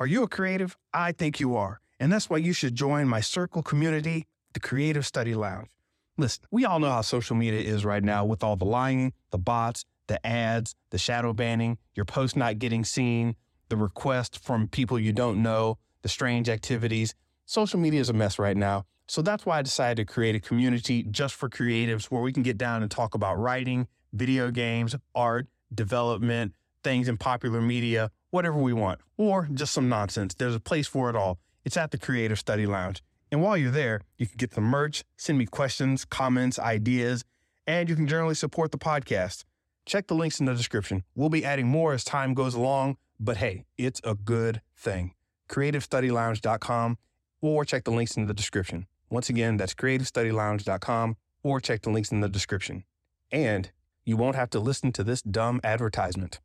[0.00, 0.78] Are you a creative?
[0.94, 1.82] I think you are.
[2.00, 5.68] And that's why you should join my circle community, the Creative Study Lounge.
[6.16, 9.36] Listen, we all know how social media is right now with all the lying, the
[9.36, 13.36] bots, the ads, the shadow banning, your post not getting seen,
[13.68, 17.14] the request from people you don't know, the strange activities.
[17.44, 18.86] Social media is a mess right now.
[19.06, 22.42] So that's why I decided to create a community just for creatives where we can
[22.42, 28.58] get down and talk about writing, video games, art, development, things in popular media, whatever
[28.58, 30.34] we want, or just some nonsense.
[30.34, 31.38] There's a place for it all.
[31.64, 33.02] It's at the Creative Study Lounge.
[33.30, 37.24] And while you're there, you can get the merch, send me questions, comments, ideas,
[37.66, 39.44] and you can generally support the podcast.
[39.86, 41.04] Check the links in the description.
[41.14, 45.14] We'll be adding more as time goes along, but hey, it's a good thing.
[45.48, 46.98] CreativeStudyLounge.com
[47.40, 48.86] or check the links in the description.
[49.08, 52.84] Once again, that's CreativeStudyLounge.com or check the links in the description.
[53.32, 53.70] And
[54.04, 56.40] you won't have to listen to this dumb advertisement.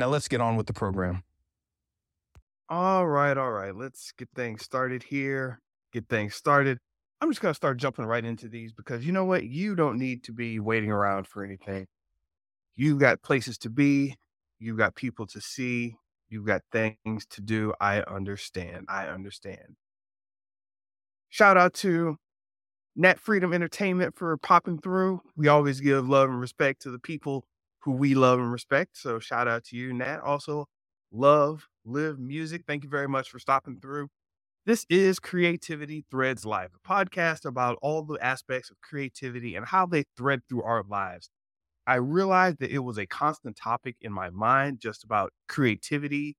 [0.00, 1.24] Now let's get on with the program.
[2.70, 3.76] All right, all right.
[3.76, 5.60] Let's get things started here.
[5.92, 6.78] Get things started.
[7.20, 9.44] I'm just going to start jumping right into these because you know what?
[9.44, 11.86] You don't need to be waiting around for anything.
[12.76, 14.16] You've got places to be,
[14.58, 15.96] you've got people to see,
[16.30, 17.74] you've got things to do.
[17.78, 18.86] I understand.
[18.88, 19.76] I understand.
[21.28, 22.16] Shout out to
[22.96, 25.20] Net Freedom Entertainment for popping through.
[25.36, 27.44] We always give love and respect to the people
[27.80, 28.96] who we love and respect.
[28.96, 30.20] So shout out to you, Nat.
[30.20, 30.66] Also,
[31.12, 32.64] love, live music.
[32.66, 34.08] Thank you very much for stopping through.
[34.66, 39.86] This is Creativity Threads Live, a podcast about all the aspects of creativity and how
[39.86, 41.30] they thread through our lives.
[41.86, 46.36] I realized that it was a constant topic in my mind just about creativity,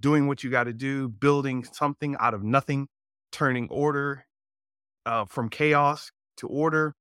[0.00, 2.88] doing what you got to do, building something out of nothing,
[3.32, 4.26] turning order
[5.06, 6.94] uh, from chaos to order,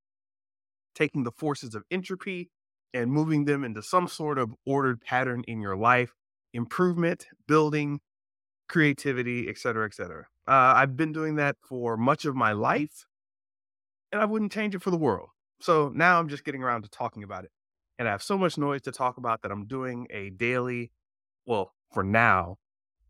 [0.95, 2.50] taking the forces of entropy
[2.94, 6.13] and moving them into some sort of ordered pattern in your life,
[6.53, 7.99] improvement, building,
[8.69, 10.27] creativity, et cetera, et cetera.
[10.47, 13.05] Uh, I've been doing that for much of my life,
[14.11, 15.30] and I wouldn't change it for the world.
[15.59, 17.52] So now I'm just getting around to talking about it.
[17.98, 20.92] And I have so much noise to talk about that I'm doing a daily,
[21.45, 22.58] well, for now,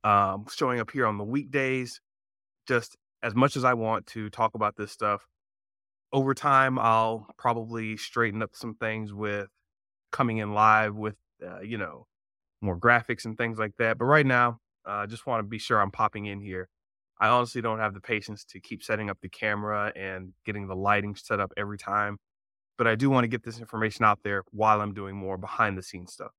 [0.04, 2.02] um, showing up here on the weekdays,
[2.68, 5.26] just as much as I want to talk about this stuff.
[6.12, 9.48] Over time, I'll probably straighten up some things with
[10.14, 11.16] coming in live with,
[11.46, 12.08] uh, you know,
[12.62, 13.98] more graphics and things like that.
[13.98, 16.70] But right now, I uh, just want to be sure I'm popping in here.
[17.20, 20.76] I honestly don't have the patience to keep setting up the camera and getting the
[20.76, 22.18] lighting set up every time.
[22.78, 25.78] But I do want to get this information out there while I'm doing more behind
[25.78, 26.32] the scenes stuff.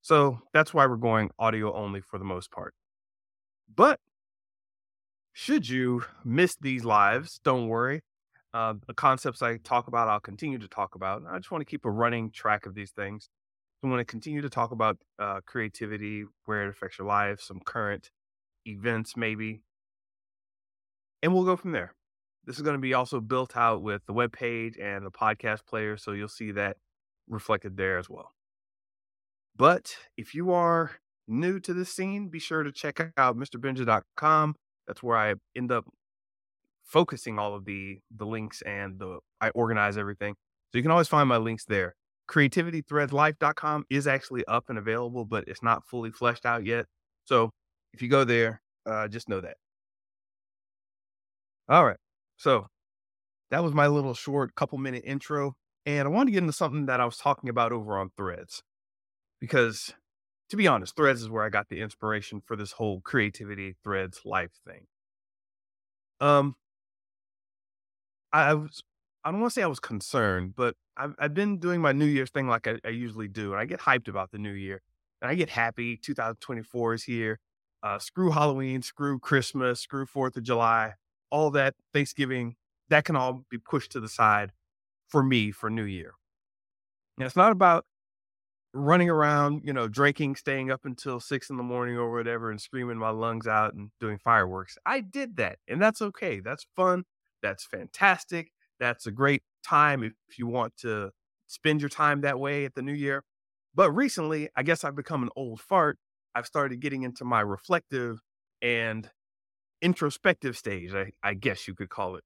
[0.00, 2.74] So that's why we're going audio only for the most part.
[3.74, 4.00] But
[5.32, 8.02] should you miss these lives, don't worry.
[8.54, 11.22] Uh, the concepts I talk about, I'll continue to talk about.
[11.28, 13.28] I just want to keep a running track of these things.
[13.82, 17.60] I want to continue to talk about uh, creativity, where it affects your life, some
[17.60, 18.10] current
[18.66, 19.60] events, maybe.
[21.22, 21.94] And we'll go from there.
[22.44, 25.66] This is going to be also built out with the web page and the podcast
[25.66, 26.78] player, so you'll see that
[27.28, 28.32] reflected there as well.
[29.56, 30.92] But if you are
[31.26, 34.54] new to this scene, be sure to check out MrBenja.com.
[34.86, 35.84] That's where I end up
[36.88, 40.34] focusing all of the the links and the I organize everything.
[40.72, 41.94] So you can always find my links there.
[42.28, 46.86] CreativityThreadsLife.com is actually up and available, but it's not fully fleshed out yet.
[47.24, 47.50] So
[47.94, 49.56] if you go there, uh, just know that.
[51.68, 51.96] All right.
[52.36, 52.66] So
[53.50, 55.54] that was my little short couple minute intro.
[55.86, 58.62] And I wanted to get into something that I was talking about over on Threads.
[59.40, 59.94] Because
[60.50, 64.20] to be honest, Threads is where I got the inspiration for this whole creativity Threads
[64.24, 64.86] life thing.
[66.20, 66.56] Um,
[68.32, 68.82] I, was
[69.24, 72.06] I don't want to say I was concerned, but I've I've been doing my New
[72.06, 74.82] Year's thing like I, I usually do, and I get hyped about the new year,
[75.22, 75.96] and I get happy.
[75.96, 77.38] 2024 is here.
[77.82, 80.94] Uh, screw Halloween, screw Christmas, screw Fourth of July,
[81.30, 82.56] all that Thanksgiving.
[82.88, 84.52] That can all be pushed to the side
[85.08, 86.14] for me for New Year.
[87.18, 87.84] And it's not about
[88.72, 92.60] running around, you know, drinking, staying up until six in the morning or whatever, and
[92.60, 94.76] screaming my lungs out and doing fireworks.
[94.86, 96.40] I did that, and that's okay.
[96.40, 97.04] That's fun.
[97.42, 98.52] That's fantastic.
[98.80, 101.10] That's a great time if, you want to
[101.46, 103.24] spend your time that way at the new year.
[103.74, 105.98] But recently, I guess I've become an old fart.
[106.34, 108.20] I've started getting into my reflective
[108.62, 109.10] and
[109.80, 112.24] introspective stage, I, I guess you could call it.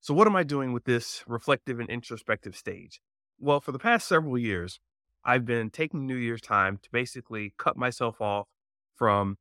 [0.00, 3.00] So, what am I doing with this reflective and introspective stage?
[3.38, 4.80] Well, for the past several years,
[5.24, 8.46] I've been taking New Year's time to basically cut myself off
[8.94, 9.36] from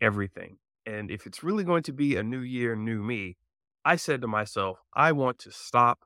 [0.00, 0.58] everything.
[0.86, 3.36] And if it's really going to be a new year, new me,
[3.84, 6.00] I said to myself, I want to stop,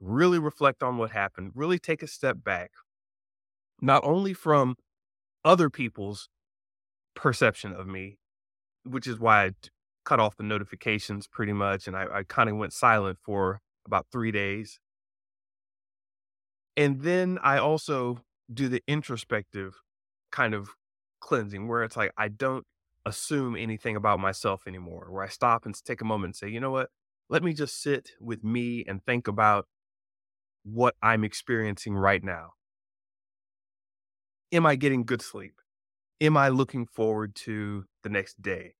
[0.00, 2.72] really reflect on what happened, really take a step back,
[3.80, 4.76] not only from
[5.44, 6.28] other people's
[7.14, 8.18] perception of me,
[8.84, 9.50] which is why I
[10.04, 11.86] cut off the notifications pretty much.
[11.86, 14.80] And I, I kind of went silent for about three days.
[16.76, 18.20] And then I also
[18.52, 19.80] do the introspective
[20.32, 20.70] kind of
[21.20, 22.66] cleansing where it's like, I don't
[23.06, 26.60] assume anything about myself anymore, where I stop and take a moment and say, you
[26.60, 26.90] know what?
[27.34, 29.66] Let me just sit with me and think about
[30.62, 32.50] what I'm experiencing right now.
[34.52, 35.54] Am I getting good sleep?
[36.20, 38.76] Am I looking forward to the next day?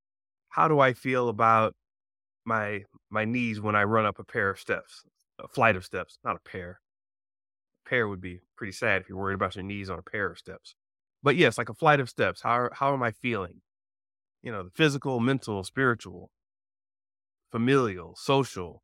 [0.50, 1.74] How do I feel about
[2.44, 5.02] my my knees when I run up a pair of steps,
[5.40, 6.78] a flight of steps, not a pair.
[7.84, 10.30] A pair would be pretty sad if you're worried about your knees on a pair
[10.30, 10.76] of steps.
[11.24, 12.42] But yes, like a flight of steps.
[12.42, 13.62] How how am I feeling?
[14.44, 16.30] You know, the physical, mental, spiritual,
[17.54, 18.82] familial, social,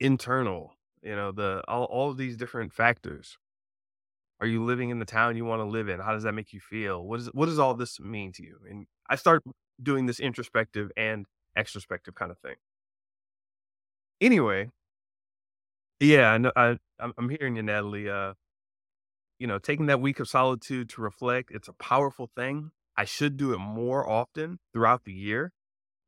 [0.00, 0.72] internal,
[1.02, 3.36] you know, the all all of these different factors.
[4.40, 6.00] Are you living in the town you want to live in?
[6.00, 7.04] How does that make you feel?
[7.04, 8.56] What is what does all this mean to you?
[8.70, 9.42] And I start
[9.82, 11.26] doing this introspective and
[11.58, 12.56] extrospective kind of thing.
[14.22, 14.70] Anyway,
[16.00, 18.08] yeah, I know, I I'm, hearing you, Natalie.
[18.08, 18.32] Uh,
[19.38, 22.70] you know, taking that week of solitude to reflect, it's a powerful thing.
[22.96, 25.52] I should do it more often throughout the year.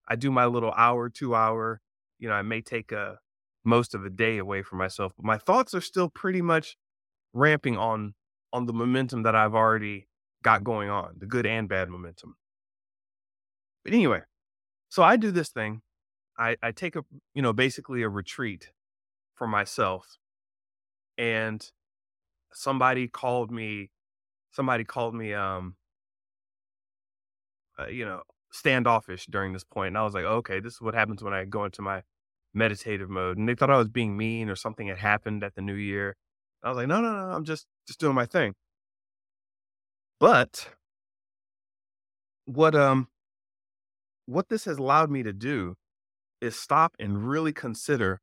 [0.08, 1.81] I do my little hour, two hour.
[2.19, 3.19] You know, I may take a
[3.64, 6.76] most of a day away from myself, but my thoughts are still pretty much
[7.32, 8.14] ramping on
[8.52, 10.08] on the momentum that I've already
[10.43, 12.37] got going on, the good and bad momentum.
[13.84, 14.22] But anyway,
[14.88, 15.82] so I do this thing.
[16.38, 17.04] I, I take a,
[17.34, 18.70] you know, basically a retreat
[19.34, 20.19] for myself.
[21.16, 21.66] And
[22.52, 23.90] somebody called me,
[24.52, 25.75] somebody called me, um,
[27.78, 29.88] uh, you know, standoffish during this point.
[29.88, 32.02] And I was like, okay, this is what happens when I go into my
[32.54, 33.38] meditative mode.
[33.38, 36.16] And they thought I was being mean or something had happened at the new year.
[36.62, 38.54] I was like, no, no, no, I'm just, just doing my thing.
[40.18, 40.70] But
[42.46, 43.08] what, um,
[44.26, 45.76] what this has allowed me to do
[46.40, 48.20] is stop and really consider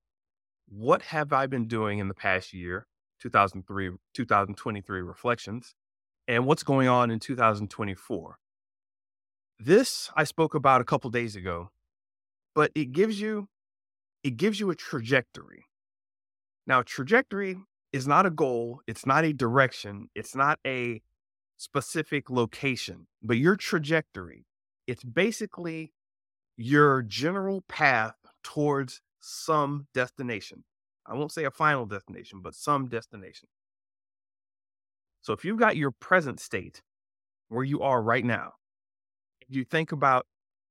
[0.68, 2.88] what have I been doing in the past year,
[3.22, 5.76] 2003, 2023 reflections,
[6.28, 8.38] and what's going on in 2024.
[9.60, 11.72] This I spoke about a couple days ago,
[12.54, 13.48] but it gives you
[14.24, 15.66] it gives you a trajectory.
[16.68, 17.58] Now, trajectory
[17.94, 21.02] is not a goal, it's not a direction, it's not a
[21.58, 24.46] specific location, but your trajectory,
[24.88, 25.94] it's basically
[26.58, 30.64] your general path towards some destination.
[31.06, 33.48] I won't say a final destination, but some destination.
[35.22, 36.82] So if you've got your present state
[37.50, 38.54] where you are right now,
[39.48, 40.26] you think about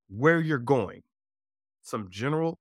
[0.08, 1.02] where you're going,
[1.82, 2.58] some general,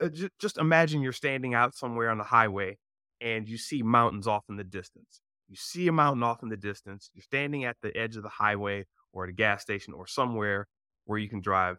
[0.00, 2.78] uh, j- just imagine you're standing out somewhere on the highway
[3.20, 5.20] and you see mountains off in the distance.
[5.48, 7.10] You see a mountain off in the distance.
[7.14, 10.66] You're standing at the edge of the highway or at a gas station or somewhere
[11.04, 11.78] where you can drive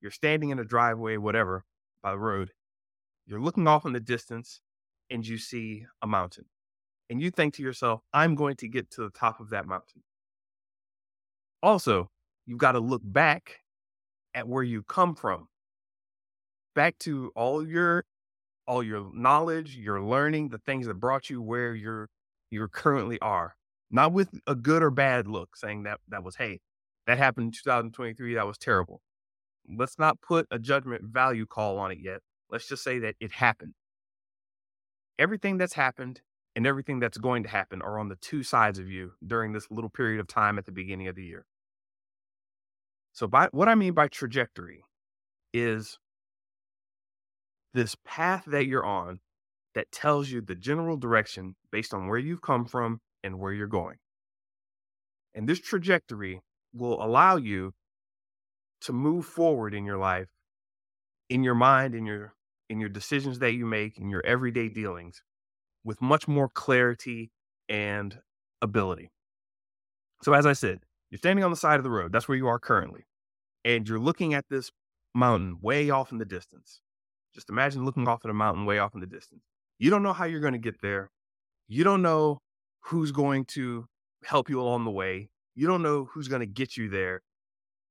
[0.00, 1.64] you're standing in a driveway, whatever,
[2.02, 2.52] by the road.
[3.26, 4.60] You're looking off in the distance
[5.10, 6.44] and you see a mountain.
[7.08, 10.02] And you think to yourself, I'm going to get to the top of that mountain.
[11.62, 12.10] Also,
[12.46, 13.60] you've got to look back
[14.34, 15.48] at where you come from.
[16.74, 18.04] Back to all your
[18.66, 22.08] all your knowledge, your learning, the things that brought you where you're
[22.50, 23.56] you currently are.
[23.90, 26.60] Not with a good or bad look, saying that that was, hey,
[27.06, 29.00] that happened in 2023, that was terrible
[29.68, 32.20] let's not put a judgment value call on it yet.
[32.50, 33.74] Let's just say that it happened.
[35.18, 36.20] Everything that's happened
[36.54, 39.66] and everything that's going to happen are on the two sides of you during this
[39.70, 41.46] little period of time at the beginning of the year.
[43.16, 44.84] So, by what I mean by trajectory
[45.54, 45.98] is
[47.72, 49.20] this path that you're on
[49.74, 53.68] that tells you the general direction based on where you've come from and where you're
[53.68, 53.96] going.
[55.34, 56.42] And this trajectory
[56.74, 57.72] will allow you
[58.82, 60.28] to move forward in your life,
[61.30, 62.34] in your mind, in your
[62.68, 65.22] in your decisions that you make, in your everyday dealings,
[65.84, 67.30] with much more clarity
[67.66, 68.18] and
[68.60, 69.10] ability.
[70.22, 70.80] So, as I said,
[71.10, 72.12] you're standing on the side of the road.
[72.12, 73.06] That's where you are currently.
[73.64, 74.70] And you're looking at this
[75.14, 76.80] mountain way off in the distance.
[77.34, 79.42] Just imagine looking off at a mountain way off in the distance.
[79.78, 81.10] You don't know how you're going to get there.
[81.68, 82.38] You don't know
[82.80, 83.86] who's going to
[84.24, 85.28] help you along the way.
[85.54, 87.22] You don't know who's going to get you there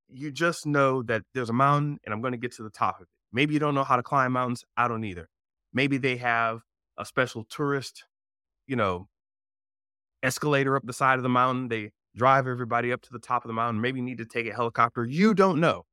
[0.10, 2.98] you just know that there's a mountain and I'm going to get to the top
[2.98, 3.08] of it.
[3.32, 4.64] Maybe you don't know how to climb mountains.
[4.78, 5.30] I don't either.
[5.74, 6.62] Maybe they have
[6.98, 8.06] a special tourist,
[8.68, 9.08] you know,
[10.24, 11.68] escalator up the side of the mountain.
[11.68, 13.82] They drive everybody up to the top of the mountain.
[13.82, 15.06] Maybe need to take a helicopter.
[15.06, 15.84] You don't know.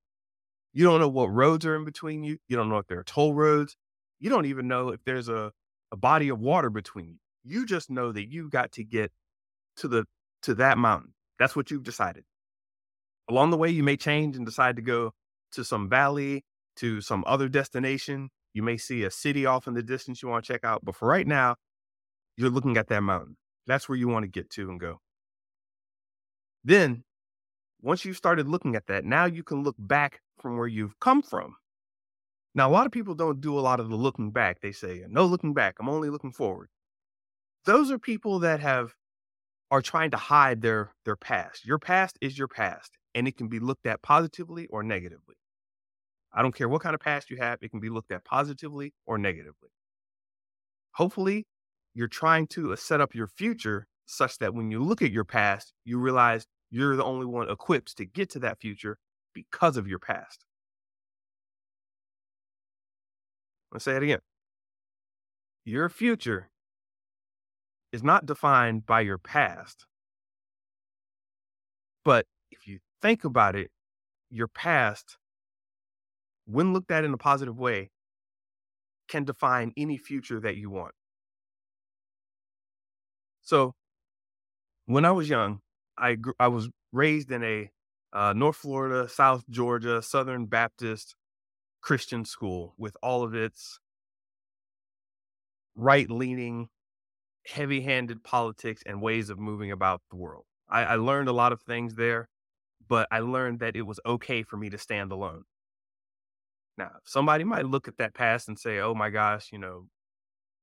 [0.72, 2.38] You don't know what roads are in between you.
[2.48, 3.76] You don't know if there are toll roads.
[4.20, 5.52] You don't even know if there's a,
[5.90, 7.16] a body of water between you.
[7.44, 9.12] You just know that you got to get
[9.76, 10.04] to the
[10.42, 11.12] to that mountain.
[11.38, 12.24] That's what you've decided.
[13.28, 15.12] Along the way, you may change and decide to go
[15.52, 16.44] to some valley,
[16.76, 18.30] to some other destination.
[18.54, 20.84] You may see a city off in the distance you want to check out.
[20.84, 21.56] But for right now,
[22.36, 23.36] you're looking at that mountain.
[23.66, 25.01] That's where you want to get to and go.
[26.64, 27.04] Then,
[27.80, 31.22] once you've started looking at that, now you can look back from where you've come
[31.22, 31.56] from.
[32.54, 34.60] Now, a lot of people don't do a lot of the looking back.
[34.60, 35.76] They say, no looking back.
[35.80, 36.68] I'm only looking forward.
[37.64, 38.94] Those are people that have
[39.70, 41.64] are trying to hide their their past.
[41.64, 45.36] Your past is your past, and it can be looked at positively or negatively.
[46.32, 48.92] I don't care what kind of past you have, it can be looked at positively
[49.06, 49.70] or negatively.
[50.92, 51.46] Hopefully,
[51.94, 55.24] you're trying to uh, set up your future such that when you look at your
[55.24, 58.98] past, you realize you're the only one equipped to get to that future
[59.34, 60.44] because of your past.
[63.70, 64.20] Let's say it again.
[65.64, 66.50] Your future
[67.92, 69.86] is not defined by your past.
[72.04, 73.70] But if you think about it,
[74.30, 75.18] your past,
[76.46, 77.90] when looked at in a positive way,
[79.08, 80.94] can define any future that you want.
[83.42, 83.74] So,
[84.92, 85.60] when I was young,
[85.96, 87.70] I gr- I was raised in a
[88.12, 91.14] uh, North Florida, South Georgia, Southern Baptist
[91.80, 93.78] Christian school with all of its
[95.74, 96.68] right leaning,
[97.46, 100.44] heavy handed politics and ways of moving about the world.
[100.68, 102.28] I, I learned a lot of things there,
[102.88, 105.44] but I learned that it was okay for me to stand alone.
[106.78, 109.86] Now, somebody might look at that past and say, oh my gosh, you know,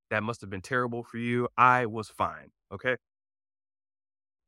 [0.10, 1.48] that must have been terrible for you.
[1.58, 2.52] I was fine.
[2.72, 2.98] Okay.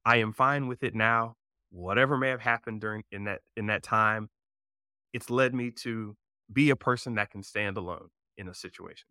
[0.06, 1.36] I am fine with it now.
[1.70, 4.30] Whatever may have happened during in that in that time,
[5.14, 6.16] it's led me to
[6.52, 9.08] be a person that can stand alone in a situation.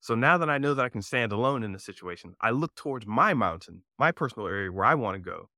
[0.00, 2.74] So now that I know that I can stand alone in the situation, I look
[2.74, 5.48] towards my mountain, my personal area where I want to go.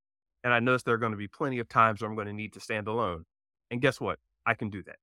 [0.43, 2.33] And I notice there are going to be plenty of times where I'm going to
[2.33, 3.25] need to stand alone.
[3.71, 4.19] And guess what?
[4.45, 4.97] I can do that.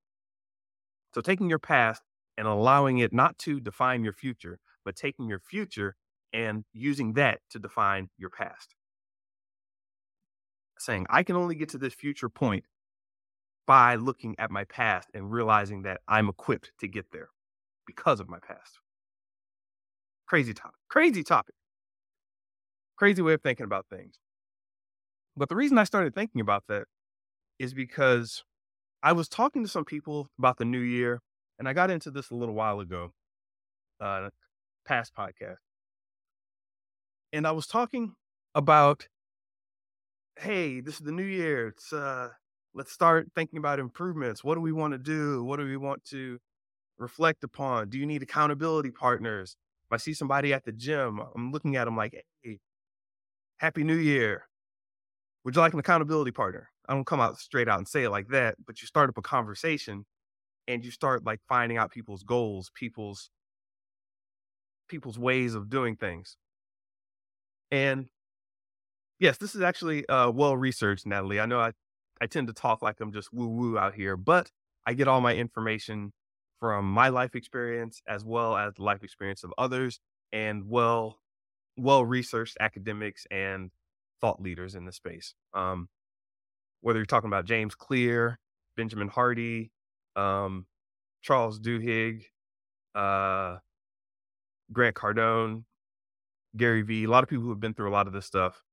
[1.15, 2.03] So taking your past
[2.38, 5.96] and allowing it not to define your future, but taking your future
[6.33, 8.75] and using that to define your past.
[10.77, 12.65] Saying, I can only get to this future point
[13.67, 17.29] by looking at my past and realizing that I'm equipped to get there
[17.86, 18.79] because of my past.
[20.27, 20.75] Crazy topic.
[20.89, 21.55] Crazy topic.
[22.98, 24.15] Crazy way of thinking about things.
[25.36, 26.86] But the reason I started thinking about that
[27.59, 28.43] is because
[29.01, 31.21] I was talking to some people about the new year,
[31.57, 33.13] and I got into this a little while ago,
[34.01, 34.29] uh,
[34.86, 35.57] past podcast.
[37.31, 38.15] And I was talking
[38.55, 39.07] about,
[40.38, 41.67] hey, this is the new year.
[41.69, 42.29] It's uh,
[42.74, 44.43] let's start thinking about improvements.
[44.43, 45.43] What do we want to do?
[45.43, 46.39] What do we want to
[46.98, 47.89] reflect upon?
[47.89, 49.55] Do you need accountability partners?
[49.89, 52.59] If I see somebody at the gym, I'm looking at them like, hey,
[53.57, 54.48] happy new year.
[55.43, 56.69] Would you like an accountability partner?
[56.88, 59.17] I don't come out straight out and say it like that, but you start up
[59.17, 60.05] a conversation
[60.67, 63.29] and you start like finding out people's goals, people's
[64.88, 66.36] people's ways of doing things.
[67.71, 68.07] And
[69.19, 71.39] yes, this is actually uh, well researched, Natalie.
[71.39, 71.71] I know I,
[72.21, 74.51] I tend to talk like I'm just woo woo out here, but
[74.85, 76.13] I get all my information
[76.59, 79.99] from my life experience as well as the life experience of others
[80.33, 81.19] and well
[81.77, 83.71] well researched academics and
[84.19, 85.33] thought leaders in the space.
[85.53, 85.88] Um,
[86.81, 88.39] whether you're talking about James Clear,
[88.75, 89.71] Benjamin Hardy,
[90.15, 90.65] um,
[91.21, 92.23] Charles Duhigg,
[92.95, 93.57] uh,
[94.71, 95.63] Grant Cardone,
[96.58, 98.63] Gary Vee, a lot of people who have been through a lot of this stuff.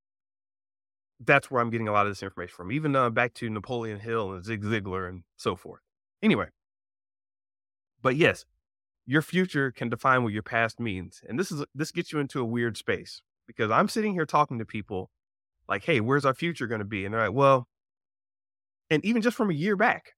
[1.18, 4.00] That's where I'm getting a lot of this information from, even uh, back to Napoleon
[4.00, 5.80] Hill and Zig Ziglar and so forth.
[6.22, 6.48] Anyway,
[8.02, 8.44] but yes,
[9.06, 12.40] your future can define what your past means, and this is this gets you into
[12.40, 15.10] a weird space because I'm sitting here talking to people
[15.68, 17.66] like, "Hey, where's our future going to be?" And they're like, "Well,"
[18.90, 20.14] and even just from a year back,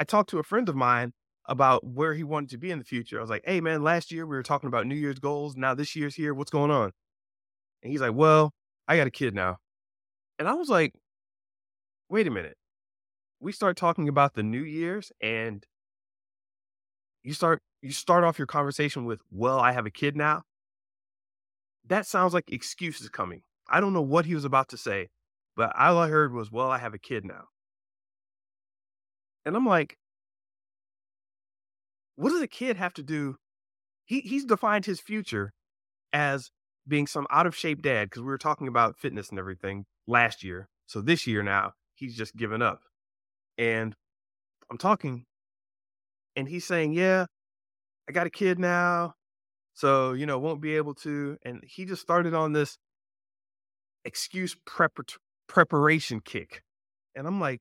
[0.00, 1.12] I talked to a friend of mine
[1.48, 3.18] about where he wanted to be in the future.
[3.18, 5.56] I was like, hey, man, last year we were talking about New Year's goals.
[5.56, 6.34] Now this year's here.
[6.34, 6.92] What's going on?
[7.82, 8.52] And he's like, well,
[8.86, 9.56] I got a kid now.
[10.38, 10.94] And I was like,
[12.10, 12.56] wait a minute.
[13.40, 15.64] We start talking about the New Year's and
[17.22, 20.42] you start you start off your conversation with, well, I have a kid now.
[21.86, 23.42] That sounds like excuses coming.
[23.70, 25.08] I don't know what he was about to say,
[25.56, 27.44] but all I heard was, well, I have a kid now.
[29.46, 29.96] And I'm like,
[32.18, 33.36] what does a kid have to do?
[34.04, 35.52] He he's defined his future
[36.12, 36.50] as
[36.86, 40.42] being some out of shape dad because we were talking about fitness and everything last
[40.42, 40.68] year.
[40.86, 42.80] So this year now he's just given up,
[43.56, 43.94] and
[44.70, 45.26] I'm talking,
[46.34, 47.26] and he's saying, "Yeah,
[48.08, 49.14] I got a kid now,
[49.74, 52.78] so you know won't be able to." And he just started on this
[54.04, 56.62] excuse preparatory preparation kick.
[57.14, 57.60] And I'm like,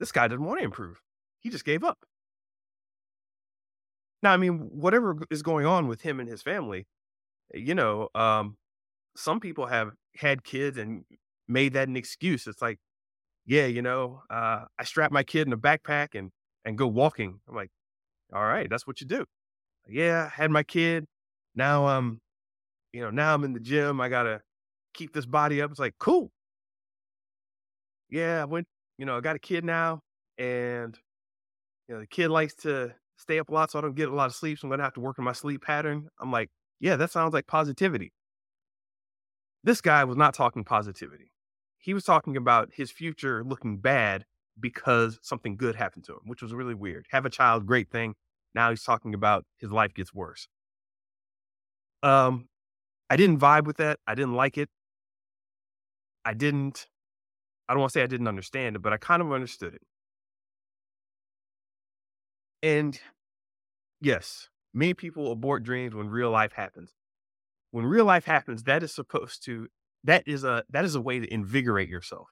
[0.00, 1.00] this guy doesn't want to improve.
[1.40, 1.98] He just gave up.
[4.22, 6.86] Now, I mean, whatever is going on with him and his family,
[7.54, 8.56] you know, um,
[9.16, 11.04] some people have had kids and
[11.48, 12.46] made that an excuse.
[12.46, 12.78] It's like,
[13.46, 16.30] yeah, you know, uh, I strap my kid in a backpack and
[16.64, 17.40] and go walking.
[17.48, 17.70] I'm like,
[18.34, 19.24] all right, that's what you do.
[19.88, 21.06] Yeah, had my kid.
[21.56, 22.20] Now I'm,
[22.92, 24.00] you know, now I'm in the gym.
[24.00, 24.42] I gotta
[24.94, 25.70] keep this body up.
[25.70, 26.30] It's like, cool.
[28.10, 28.66] Yeah, I went,
[28.98, 30.00] you know, I got a kid now,
[30.38, 30.98] and
[31.88, 34.14] you know, the kid likes to stay up a lot, so I don't get a
[34.14, 34.58] lot of sleep.
[34.58, 36.08] So I'm gonna have to work on my sleep pattern.
[36.20, 38.12] I'm like, yeah, that sounds like positivity.
[39.64, 41.32] This guy was not talking positivity.
[41.78, 44.24] He was talking about his future looking bad
[44.60, 47.06] because something good happened to him, which was really weird.
[47.10, 48.14] Have a child, great thing.
[48.54, 50.48] Now he's talking about his life gets worse.
[52.02, 52.48] Um,
[53.10, 53.98] I didn't vibe with that.
[54.06, 54.68] I didn't like it.
[56.24, 56.86] I didn't,
[57.68, 59.82] I don't want to say I didn't understand it, but I kind of understood it.
[62.62, 63.00] And
[64.00, 66.92] yes, many people abort dreams when real life happens.
[67.70, 69.68] When real life happens, that is supposed to
[70.04, 72.28] that is a that is a way to invigorate yourself.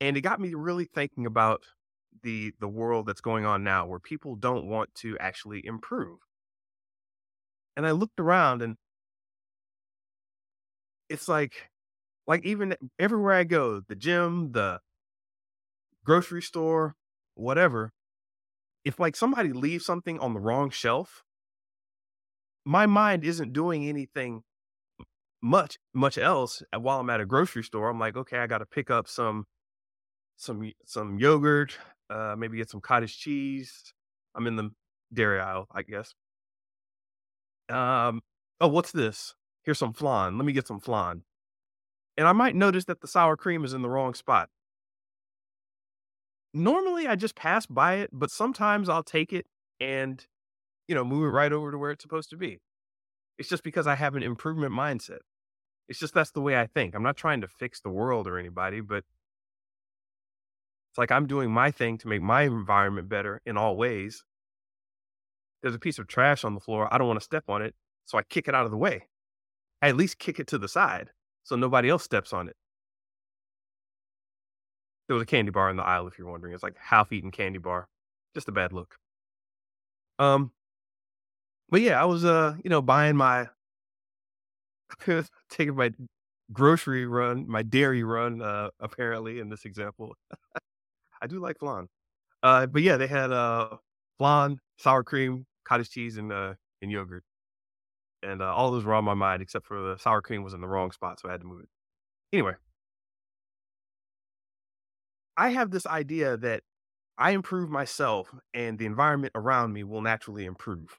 [0.00, 1.62] And it got me really thinking about
[2.22, 6.18] the the world that's going on now where people don't want to actually improve.
[7.76, 8.76] And I looked around and
[11.08, 11.70] it's like
[12.26, 14.80] like even everywhere I go, the gym, the
[16.04, 16.94] grocery store,
[17.34, 17.92] whatever,
[18.84, 21.24] if like somebody leaves something on the wrong shelf,
[22.64, 24.42] my mind isn't doing anything
[25.42, 27.88] much much else while I'm at a grocery store.
[27.88, 29.46] I'm like, okay, I got to pick up some
[30.36, 31.76] some some yogurt,
[32.10, 33.92] uh, maybe get some cottage cheese.
[34.34, 34.70] I'm in the
[35.12, 36.14] dairy aisle, I guess.
[37.68, 38.22] Um,
[38.60, 39.34] oh, what's this?
[39.62, 40.38] Here's some flan.
[40.38, 41.22] Let me get some flan.
[42.16, 44.48] And I might notice that the sour cream is in the wrong spot.
[46.54, 49.46] Normally, I just pass by it, but sometimes I'll take it
[49.80, 50.24] and,
[50.86, 52.58] you know, move it right over to where it's supposed to be.
[53.38, 55.20] It's just because I have an improvement mindset.
[55.88, 56.94] It's just that's the way I think.
[56.94, 59.04] I'm not trying to fix the world or anybody, but
[60.90, 64.24] it's like I'm doing my thing to make my environment better in all ways.
[65.62, 66.92] There's a piece of trash on the floor.
[66.92, 67.74] I don't want to step on it.
[68.04, 69.08] So I kick it out of the way.
[69.80, 71.10] I at least kick it to the side
[71.44, 72.56] so nobody else steps on it.
[75.06, 76.54] There was a candy bar in the aisle, if you're wondering.
[76.54, 77.88] It's like half eaten candy bar.
[78.34, 78.96] Just a bad look.
[80.18, 80.52] Um,
[81.68, 83.48] but yeah, I was uh, you know, buying my
[85.50, 85.92] taking my
[86.52, 90.14] grocery run, my dairy run, uh, apparently in this example.
[91.22, 91.88] I do like flan.
[92.42, 93.78] Uh, but yeah, they had uh
[94.18, 97.24] flan, sour cream, cottage cheese, and uh and yogurt,
[98.22, 100.60] and uh, all those were on my mind except for the sour cream was in
[100.60, 101.68] the wrong spot, so I had to move it.
[102.32, 102.54] Anyway,
[105.36, 106.62] I have this idea that
[107.18, 110.98] I improve myself, and the environment around me will naturally improve.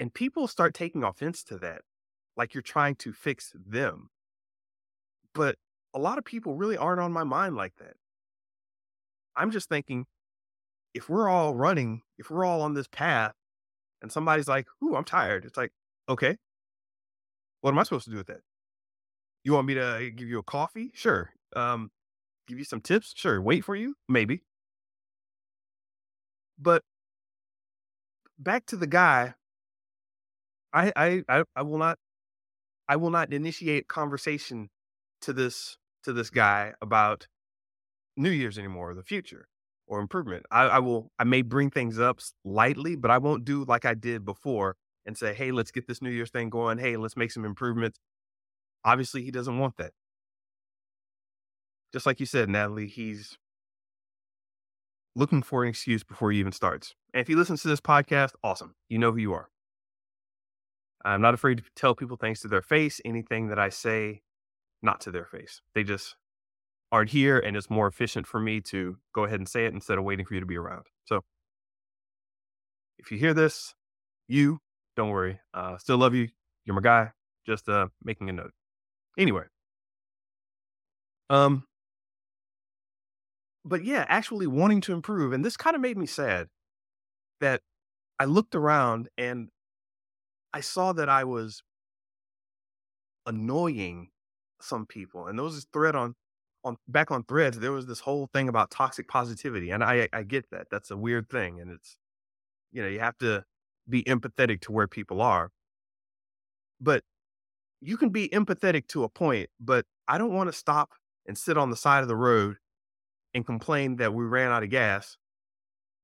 [0.00, 1.82] And people start taking offense to that,
[2.36, 4.10] like you're trying to fix them.
[5.34, 5.56] But
[5.94, 7.96] a lot of people really aren't on my mind like that.
[9.36, 10.06] I'm just thinking
[10.94, 13.34] if we're all running, if we're all on this path
[14.02, 15.72] and somebody's like, Ooh, I'm tired, it's like,
[16.08, 16.36] okay,
[17.60, 18.40] what am I supposed to do with that?
[19.44, 20.90] You want me to give you a coffee?
[20.94, 21.32] Sure.
[21.54, 21.90] Um,
[22.46, 23.12] give you some tips?
[23.16, 23.40] Sure.
[23.40, 23.94] Wait for you?
[24.08, 24.42] Maybe.
[26.58, 26.82] But
[28.38, 29.34] back to the guy,
[30.72, 31.98] I I I, I will not
[32.88, 34.70] I will not initiate conversation
[35.22, 37.26] to this to this guy about
[38.16, 39.48] New Year's anymore, or the future
[39.86, 40.44] or improvement.
[40.50, 43.94] I, I will, I may bring things up lightly, but I won't do like I
[43.94, 46.78] did before and say, hey, let's get this New Year's thing going.
[46.78, 47.98] Hey, let's make some improvements.
[48.84, 49.92] Obviously, he doesn't want that.
[51.92, 53.38] Just like you said, Natalie, he's
[55.14, 56.94] looking for an excuse before he even starts.
[57.14, 58.74] And if he listens to this podcast, awesome.
[58.88, 59.48] You know who you are.
[61.04, 64.22] I'm not afraid to tell people things to their face, anything that I say,
[64.82, 65.62] not to their face.
[65.74, 66.16] They just
[66.92, 69.98] aren't here and it's more efficient for me to go ahead and say it instead
[69.98, 70.86] of waiting for you to be around.
[71.04, 71.22] So
[72.98, 73.74] if you hear this,
[74.28, 74.60] you
[74.96, 75.40] don't worry.
[75.54, 76.28] Uh, still love you.
[76.64, 77.12] You're my guy.
[77.46, 78.52] Just uh, making a note.
[79.18, 79.44] Anyway.
[81.30, 81.64] Um,
[83.66, 86.48] but yeah, actually wanting to improve, and this kind of made me sad
[87.40, 87.62] that
[88.20, 89.50] I looked around and
[90.52, 91.62] I saw that I was
[93.26, 94.10] annoying
[94.60, 96.14] some people, and there was this thread on
[96.64, 99.70] on back on threads, there was this whole thing about toxic positivity.
[99.70, 100.66] And I I get that.
[100.70, 101.60] That's a weird thing.
[101.60, 101.96] And it's
[102.72, 103.44] you know, you have to
[103.88, 105.50] be empathetic to where people are.
[106.80, 107.02] But
[107.80, 110.90] you can be empathetic to a point, but I don't want to stop
[111.26, 112.58] and sit on the side of the road
[113.36, 115.18] and complain that we ran out of gas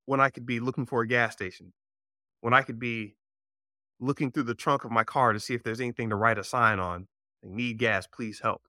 [0.04, 1.72] when I could be looking for a gas station,
[2.42, 3.16] when I could be
[3.98, 6.44] looking through the trunk of my car to see if there's anything to write a
[6.44, 7.08] sign on.
[7.42, 8.60] Need gas, please help.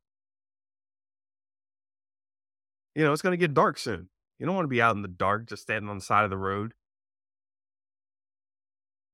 [2.96, 4.08] You know, it's going to get dark soon.
[4.40, 6.30] You don't want to be out in the dark just standing on the side of
[6.30, 6.74] the road.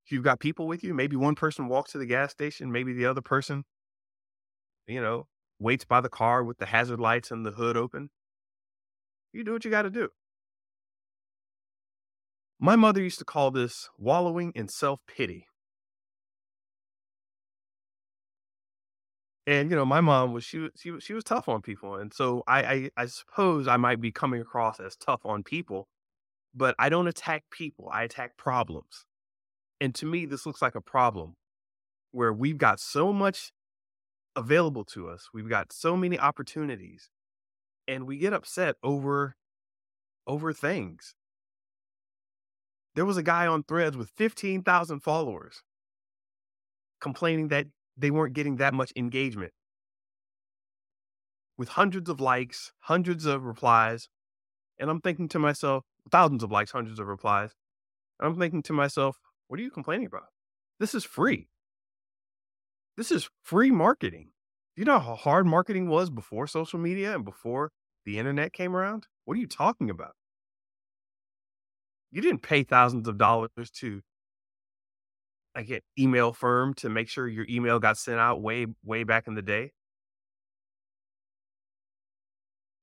[0.05, 2.93] If you've got people with you, maybe one person walks to the gas station, maybe
[2.93, 3.63] the other person,
[4.85, 5.25] you know,
[5.57, 8.11] waits by the car with the hazard lights and the hood open.
[9.33, 10.09] You do what you got to do.
[12.59, 15.47] My mother used to call this wallowing in self pity.
[19.47, 22.43] And you know, my mom was she she she was tough on people, and so
[22.47, 25.87] I, I I suppose I might be coming across as tough on people,
[26.53, 27.89] but I don't attack people.
[27.91, 29.05] I attack problems,
[29.81, 31.35] and to me, this looks like a problem
[32.11, 33.51] where we've got so much
[34.35, 37.09] available to us, we've got so many opportunities,
[37.89, 39.35] and we get upset over
[40.27, 41.15] over things.
[42.95, 45.63] There was a guy on Threads with fifteen thousand followers
[47.01, 47.65] complaining that
[47.97, 49.51] they weren't getting that much engagement.
[51.57, 54.07] With hundreds of likes, hundreds of replies,
[54.77, 57.51] and I'm thinking to myself, thousands of likes, hundreds of replies.
[58.21, 60.27] I'm thinking to myself, what are you complaining about?
[60.79, 61.47] This is free.
[62.97, 64.31] This is free marketing.
[64.75, 67.71] Do you know how hard marketing was before social media and before
[68.09, 69.05] the internet came around?
[69.25, 70.13] What are you talking about?
[72.11, 74.01] You didn't pay thousands of dollars to
[75.55, 79.27] like an email firm to make sure your email got sent out way way back
[79.27, 79.73] in the day.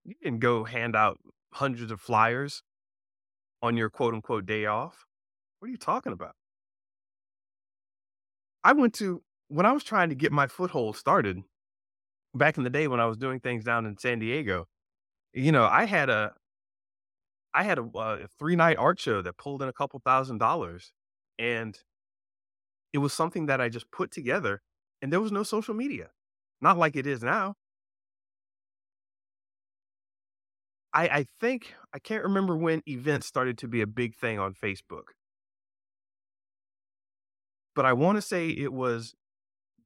[0.05, 1.19] You didn't go hand out
[1.53, 2.62] hundreds of flyers
[3.62, 5.07] on your quote unquote day off.
[5.59, 6.37] What are you talking about?
[8.62, 11.43] I went to when I was trying to get my foothold started
[12.33, 14.69] back in the day when I was doing things down in San Diego.
[15.37, 16.33] You know, I had a
[17.55, 20.92] I had a, a three night art show that pulled in a couple thousand dollars,
[21.38, 21.79] and
[22.92, 24.62] it was something that I just put together
[25.03, 26.09] and there was no social media,
[26.61, 27.55] not like it is now.
[30.94, 34.55] I, I think, I can't remember when events started to be a big thing on
[34.55, 35.09] Facebook.
[37.75, 39.14] But I want to say it was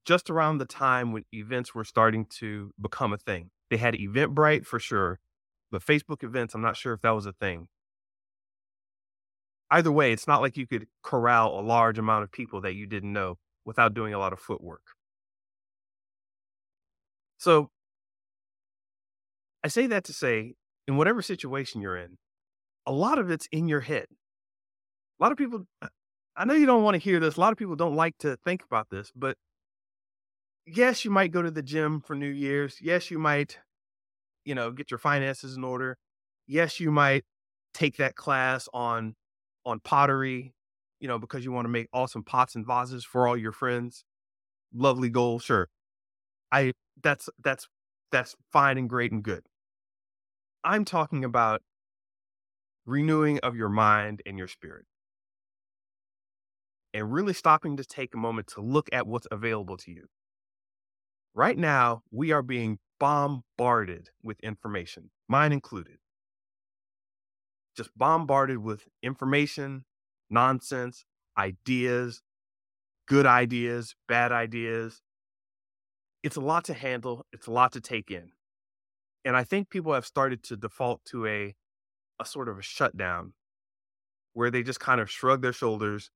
[0.04, 3.50] just around the time when events were starting to become a thing.
[3.70, 5.18] They had Eventbrite for sure,
[5.70, 7.68] but Facebook events, I'm not sure if that was a thing
[9.70, 12.86] either way, it's not like you could corral a large amount of people that you
[12.86, 14.82] didn't know without doing a lot of footwork.
[17.38, 17.70] So
[19.64, 20.54] I say that to say,
[20.88, 22.18] in whatever situation you're in,
[22.86, 24.06] a lot of it's in your head.
[25.18, 25.66] A lot of people,
[26.36, 27.36] I know you don't want to hear this.
[27.36, 29.36] A lot of people don't like to think about this, but
[30.66, 32.78] yes, you might go to the gym for New Year's.
[32.80, 33.58] Yes, you might,
[34.50, 35.96] you know, get your finances in order.
[36.48, 37.22] Yes, you might
[37.72, 39.14] take that class on
[39.64, 40.54] on pottery,
[40.98, 44.02] you know, because you want to make awesome pots and vases for all your friends.
[44.74, 45.68] Lovely goal, sure.
[46.50, 47.68] I that's that's
[48.10, 49.44] that's fine and great and good.
[50.64, 51.62] I'm talking about
[52.86, 54.86] renewing of your mind and your spirit.
[56.92, 60.08] And really stopping to take a moment to look at what's available to you.
[61.34, 65.98] Right now, we are being bombarded with information, mine included
[67.76, 69.84] just bombarded with information,
[70.28, 71.04] nonsense,
[71.38, 72.22] ideas,
[73.06, 75.02] good ideas, bad ideas.
[76.22, 78.32] It's a lot to handle, it's a lot to take in.
[79.24, 81.56] And I think people have started to default to a
[82.20, 83.34] a sort of a shutdown
[84.32, 86.10] where they just kind of shrug their shoulders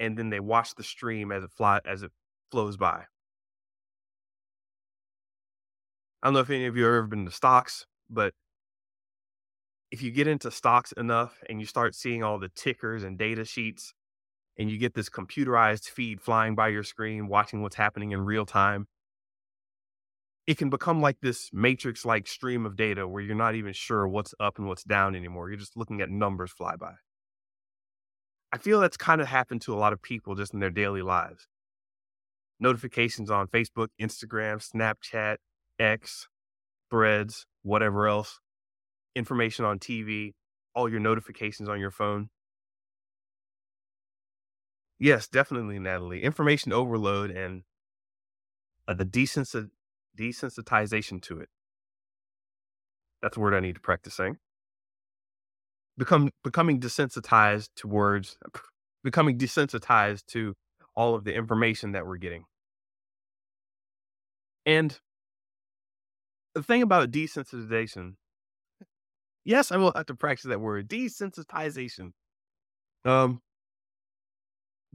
[0.00, 2.12] and then they watch the stream as it fly as it
[2.50, 3.06] flows by.
[6.22, 8.34] I don't know if any of you have ever been to stocks, but
[9.90, 13.44] if you get into stocks enough and you start seeing all the tickers and data
[13.44, 13.92] sheets
[14.58, 18.46] and you get this computerized feed flying by your screen watching what's happening in real
[18.46, 18.86] time
[20.46, 24.08] it can become like this matrix like stream of data where you're not even sure
[24.08, 25.48] what's up and what's down anymore.
[25.48, 26.94] You're just looking at numbers fly by.
[28.52, 31.02] I feel that's kind of happened to a lot of people just in their daily
[31.02, 31.46] lives.
[32.60, 35.36] Notifications on facebook instagram snapchat
[35.78, 36.28] x
[36.90, 38.40] threads whatever else
[39.14, 40.32] information on TV,
[40.74, 42.28] all your notifications on your phone.
[44.98, 46.22] Yes, definitely, Natalie.
[46.22, 47.62] Information overload and
[48.86, 49.70] uh, the desens-
[50.18, 51.48] desensitization to it.
[53.20, 54.38] That's a word I need to practice saying.
[55.98, 58.38] Become becoming desensitized to words,
[59.04, 60.54] becoming desensitized to
[60.96, 62.44] all of the information that we're getting.
[64.64, 64.98] And
[66.54, 68.14] the thing about desensitization,
[69.44, 72.12] yes, I will have to practice that word desensitization.
[73.04, 73.40] Um,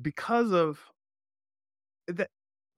[0.02, 0.80] because of
[2.08, 2.30] that,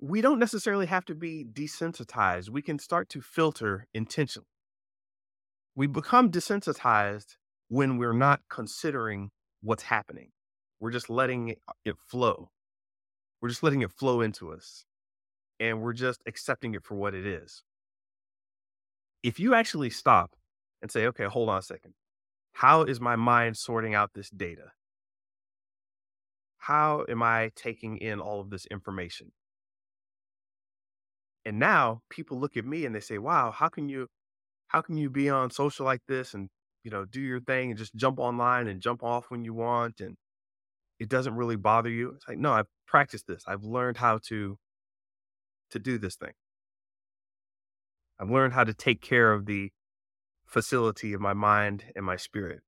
[0.01, 2.49] we don't necessarily have to be desensitized.
[2.49, 4.47] We can start to filter intentionally.
[5.75, 7.35] We become desensitized
[7.67, 10.31] when we're not considering what's happening.
[10.79, 12.49] We're just letting it, it flow.
[13.41, 14.85] We're just letting it flow into us
[15.59, 17.63] and we're just accepting it for what it is.
[19.23, 20.36] If you actually stop
[20.82, 21.93] and say, okay, hold on a second.
[22.53, 24.71] How is my mind sorting out this data?
[26.58, 29.32] How am I taking in all of this information?
[31.45, 34.08] And now people look at me and they say, wow, how can you
[34.67, 36.49] how can you be on social like this and
[36.84, 39.99] you know do your thing and just jump online and jump off when you want
[40.01, 40.15] and
[40.99, 42.12] it doesn't really bother you?
[42.15, 43.43] It's like, no, I've practiced this.
[43.47, 44.58] I've learned how to
[45.71, 46.34] to do this thing.
[48.19, 49.71] I've learned how to take care of the
[50.45, 52.62] facility of my mind and my spirit.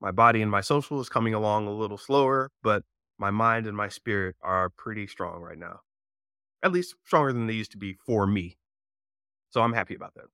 [0.00, 2.84] My body and my social is coming along a little slower, but
[3.18, 5.80] my mind and my spirit are pretty strong right now.
[6.62, 8.56] At least stronger than they used to be for me.
[9.50, 10.26] So I'm happy about that.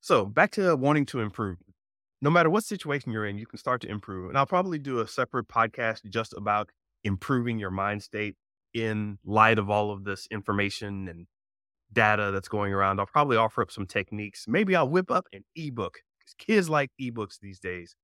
[0.00, 1.58] So back to wanting to improve.
[2.22, 4.30] No matter what situation you're in, you can start to improve.
[4.30, 6.70] And I'll probably do a separate podcast just about
[7.02, 8.36] improving your mind state
[8.74, 11.26] in light of all of this information and
[11.92, 12.98] data that's going around.
[12.98, 14.46] I'll probably offer up some techniques.
[14.48, 17.94] Maybe I'll whip up an ebook because kids like ebooks these days.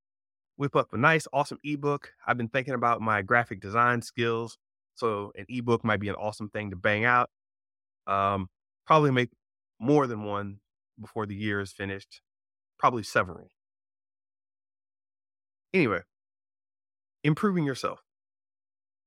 [0.57, 2.13] Whip up a nice, awesome ebook.
[2.27, 4.59] I've been thinking about my graphic design skills.
[4.95, 7.31] So an ebook might be an awesome thing to bang out.
[8.07, 8.49] Um,
[8.87, 9.31] probably make
[9.81, 10.59] more than one
[11.01, 12.21] before the year is finished.
[12.79, 13.49] Probably several.
[15.73, 16.01] Anyway,
[17.25, 18.01] improving yourself.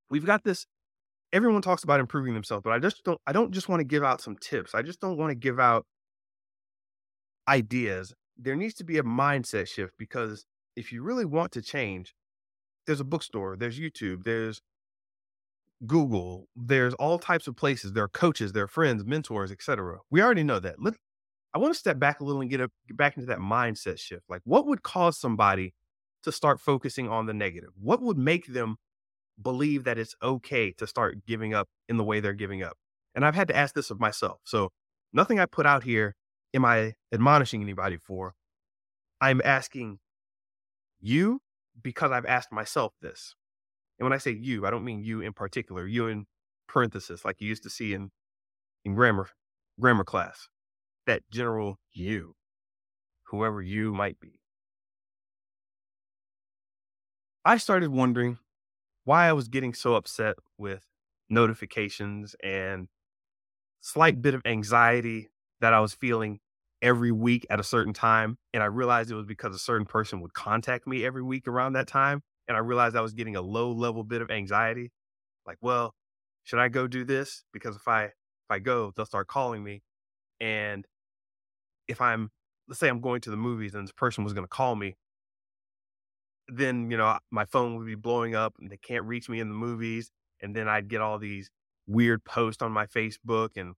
[0.10, 0.66] We've got this
[1.34, 4.04] everyone talks about improving themselves, but I just don't I don't just want to give
[4.04, 4.74] out some tips.
[4.74, 5.86] I just don't want to give out
[7.48, 8.14] ideas.
[8.38, 12.14] There needs to be a mindset shift because if you really want to change,
[12.86, 14.62] there's a bookstore, there's YouTube, there's
[15.86, 17.92] Google, there's all types of places.
[17.92, 19.98] There are coaches, there are friends, mentors, etc.
[20.10, 20.76] We already know that.
[20.82, 20.94] Let,
[21.54, 24.00] I want to step back a little and get, a, get back into that mindset
[24.00, 24.24] shift.
[24.30, 25.74] Like, what would cause somebody
[26.24, 27.70] to start focusing on the negative?
[27.80, 28.78] What would make them
[29.42, 32.78] believe that it's okay to start giving up in the way they're giving up.
[33.16, 34.40] And I've had to ask this of myself.
[34.44, 34.72] So
[35.12, 36.16] nothing I put out here
[36.54, 38.34] am I admonishing anybody for.
[39.22, 40.00] I'm asking
[41.00, 41.40] you
[41.82, 43.36] because I've asked myself this.
[44.00, 46.26] And when I say you, I don't mean you in particular, you in
[46.68, 48.12] parenthesis, like you used to see in,
[48.84, 49.30] in grammar
[49.80, 50.48] grammar class.
[51.06, 52.36] That general you,
[53.28, 54.40] whoever you might be.
[57.44, 58.38] I started wondering
[59.06, 60.84] why I was getting so upset with
[61.30, 62.88] notifications and
[63.82, 65.30] slight bit of anxiety
[65.62, 66.40] that I was feeling
[66.82, 68.38] every week at a certain time.
[68.54, 71.74] And I realized it was because a certain person would contact me every week around
[71.74, 72.22] that time.
[72.48, 74.92] And I realized I was getting a low level bit of anxiety.
[75.48, 75.94] Like, well,
[76.44, 77.44] should I go do this?
[77.54, 78.12] Because if I if
[78.50, 79.82] I go, they'll start calling me.
[80.42, 80.86] And
[81.88, 82.32] if I'm
[82.68, 84.96] let's say I'm going to the movies and this person was going to call me,
[86.48, 89.50] then you know my phone would be blowing up and they can't reach me in
[89.50, 91.50] the movies and then i'd get all these
[91.88, 93.76] weird posts on my facebook and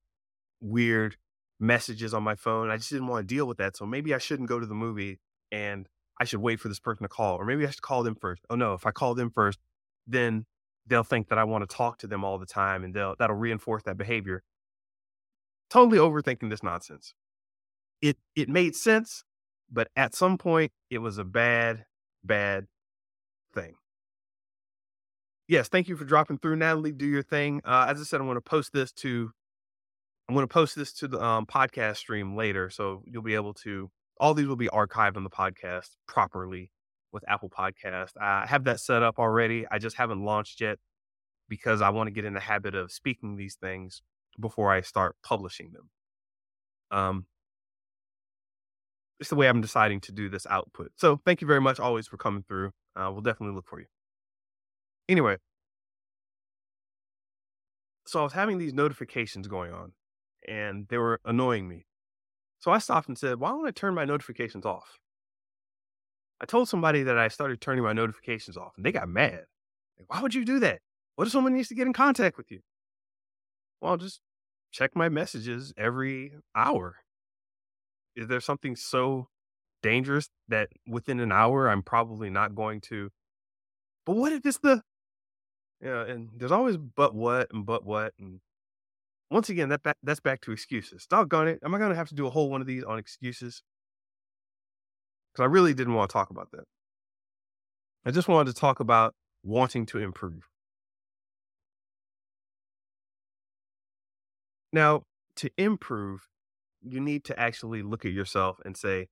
[0.61, 1.15] weird
[1.59, 4.17] messages on my phone i just didn't want to deal with that so maybe i
[4.17, 5.19] shouldn't go to the movie
[5.51, 5.87] and
[6.19, 8.43] i should wait for this person to call or maybe i should call them first.
[8.49, 9.59] Oh no if i call them first
[10.07, 10.45] then
[10.87, 13.35] they'll think that i want to talk to them all the time and they'll that'll
[13.35, 14.43] reinforce that behavior.
[15.69, 17.13] Totally overthinking this nonsense.
[18.01, 19.23] It it made sense
[19.71, 21.85] but at some point it was a bad
[22.25, 22.67] bad
[23.53, 23.75] thing.
[25.47, 26.91] Yes, thank you for dropping through, Natalie.
[26.91, 27.61] Do your thing.
[27.63, 29.31] Uh, as I said, I'm going to post this to
[30.27, 33.53] I'm going to post this to the um, podcast stream later, so you'll be able
[33.55, 33.91] to.
[34.19, 36.71] All these will be archived on the podcast properly
[37.11, 38.11] with Apple Podcast.
[38.19, 39.65] I have that set up already.
[39.69, 40.79] I just haven't launched yet
[41.49, 44.01] because I want to get in the habit of speaking these things
[44.39, 45.89] before I start publishing them.
[46.97, 47.25] Um,
[49.19, 50.91] it's the way I'm deciding to do this output.
[50.97, 52.71] So thank you very much always for coming through.
[52.95, 53.85] Uh, we'll definitely look for you.
[55.07, 55.37] Anyway,
[58.07, 59.93] so I was having these notifications going on
[60.47, 61.85] and they were annoying me.
[62.59, 64.97] So I stopped and said, why don't I turn my notifications off?
[66.41, 69.43] I told somebody that I started turning my notifications off and they got mad.
[69.97, 70.79] Like, why would you do that?
[71.15, 72.59] What if someone needs to get in contact with you?
[73.79, 74.19] Well, I'll just
[74.71, 76.97] check my messages every hour
[78.15, 79.27] is there something so
[79.83, 83.09] dangerous that within an hour I'm probably not going to?
[84.05, 84.81] But what if it's the
[85.81, 88.39] yeah, and there's always but what and but what and
[89.31, 91.07] once again, that back, that's back to excuses.
[91.07, 91.59] Doggone it.
[91.63, 93.63] Am I going to have to do a whole one of these on excuses?
[95.33, 96.63] Because I really didn't want to talk about that.
[98.05, 100.47] I just wanted to talk about wanting to improve.
[104.71, 105.03] Now,
[105.37, 106.27] to improve,
[106.87, 109.07] you need to actually look at yourself and say,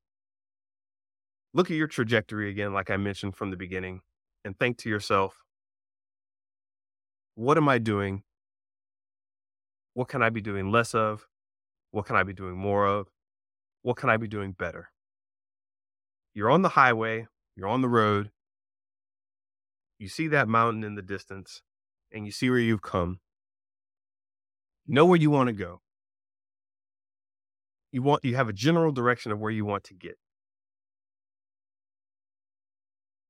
[1.54, 4.02] look at your trajectory again, like I mentioned from the beginning,
[4.46, 5.44] and think to yourself,
[7.36, 8.24] what am I doing?
[9.94, 11.28] What can I be doing less of?
[11.92, 13.08] What can I be doing more of?
[13.82, 14.90] What can I be doing better?
[16.34, 18.32] You're on the highway, you're on the road,
[20.00, 21.62] you see that mountain in the distance,
[22.12, 23.20] and you see where you've come.
[24.88, 25.82] know where you want to go.
[27.94, 30.18] You want you have a general direction of where you want to get.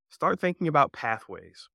[0.09, 1.67] Start thinking about pathways.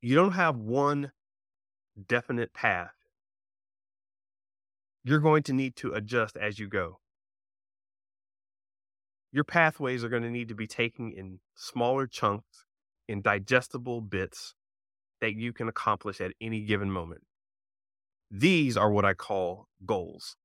[0.00, 1.12] You don't have one
[2.08, 2.94] definite path.
[5.04, 7.00] You're going to need to adjust as you go.
[9.32, 12.64] Your pathways are going to need to be taken in smaller chunks,
[13.06, 14.54] in digestible bits
[15.20, 17.20] that you can accomplish at any given moment.
[18.30, 20.36] These are what I call goals.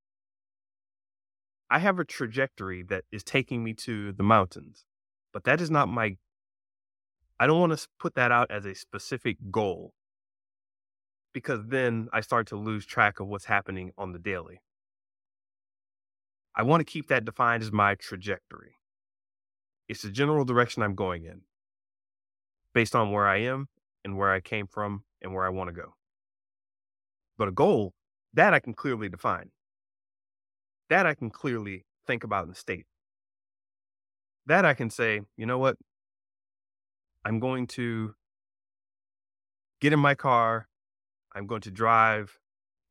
[1.69, 4.85] I have a trajectory that is taking me to the mountains,
[5.33, 6.17] but that is not my,
[7.39, 9.93] I don't want to put that out as a specific goal
[11.33, 14.61] because then I start to lose track of what's happening on the daily.
[16.55, 18.77] I want to keep that defined as my trajectory.
[19.89, 21.41] It's the general direction I'm going in
[22.73, 23.67] based on where I am
[24.05, 25.94] and where I came from and where I want to go.
[27.37, 27.93] But a goal,
[28.33, 29.51] that I can clearly define.
[30.89, 32.85] That I can clearly think about and state.
[34.45, 35.77] That I can say, you know what?
[37.23, 38.13] I'm going to
[39.81, 40.67] get in my car.
[41.33, 42.37] I'm going to drive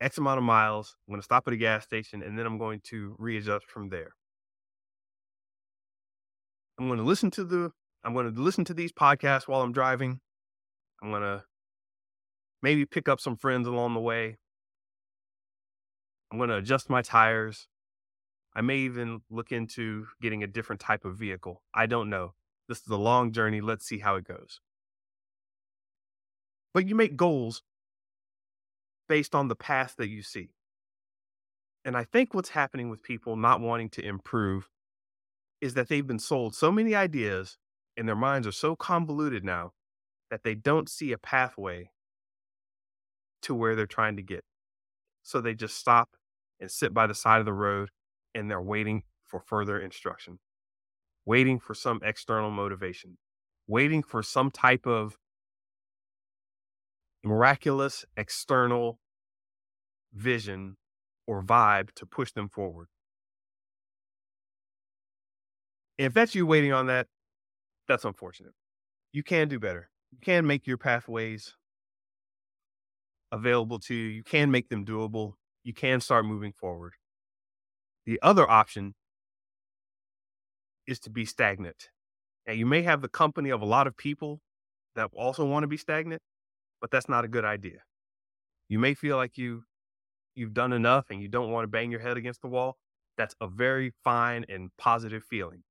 [0.00, 0.96] X amount of miles.
[1.06, 3.88] I'm going to stop at a gas station and then I'm going to readjust from
[3.88, 4.14] there.
[6.78, 7.70] I'm going to listen to the
[8.02, 10.20] I'm going to listen to these podcasts while I'm driving.
[11.02, 11.44] I'm going to
[12.64, 14.38] maybe pick up some friends along the way.
[16.32, 17.68] I'm going to adjust my tires.
[18.56, 21.62] I may even look into getting a different type of vehicle.
[21.74, 22.32] I don't know.
[22.66, 23.60] This is a long journey.
[23.60, 24.60] Let's see how it goes.
[26.72, 27.62] But you make goals
[29.10, 30.48] based on the path that you see.
[31.84, 34.70] And I think what's happening with people not wanting to improve
[35.60, 37.58] is that they've been sold so many ideas
[37.94, 39.72] and their minds are so convoluted now
[40.30, 41.90] that they don't see a pathway
[43.44, 44.44] to where they're trying to get.
[45.22, 46.10] So they just stop
[46.60, 47.88] and sit by the side of the road
[48.34, 50.38] and they're waiting for further instruction,
[51.24, 53.16] waiting for some external motivation,
[53.66, 55.16] waiting for some type of
[57.24, 58.98] miraculous external
[60.12, 60.76] vision
[61.26, 62.88] or vibe to push them forward.
[65.96, 67.06] If that's you waiting on that,
[67.88, 68.52] that's unfortunate.
[69.12, 69.90] You can do better.
[70.10, 71.56] You can make your pathways
[73.34, 74.08] available to you.
[74.08, 75.34] You can make them doable.
[75.64, 76.92] You can start moving forward.
[78.06, 78.94] The other option
[80.86, 81.88] is to be stagnant.
[82.46, 84.40] And you may have the company of a lot of people
[84.94, 86.22] that also want to be stagnant,
[86.80, 87.78] but that's not a good idea.
[88.68, 89.64] You may feel like you
[90.34, 92.76] you've done enough and you don't want to bang your head against the wall.
[93.16, 95.62] That's a very fine and positive feeling.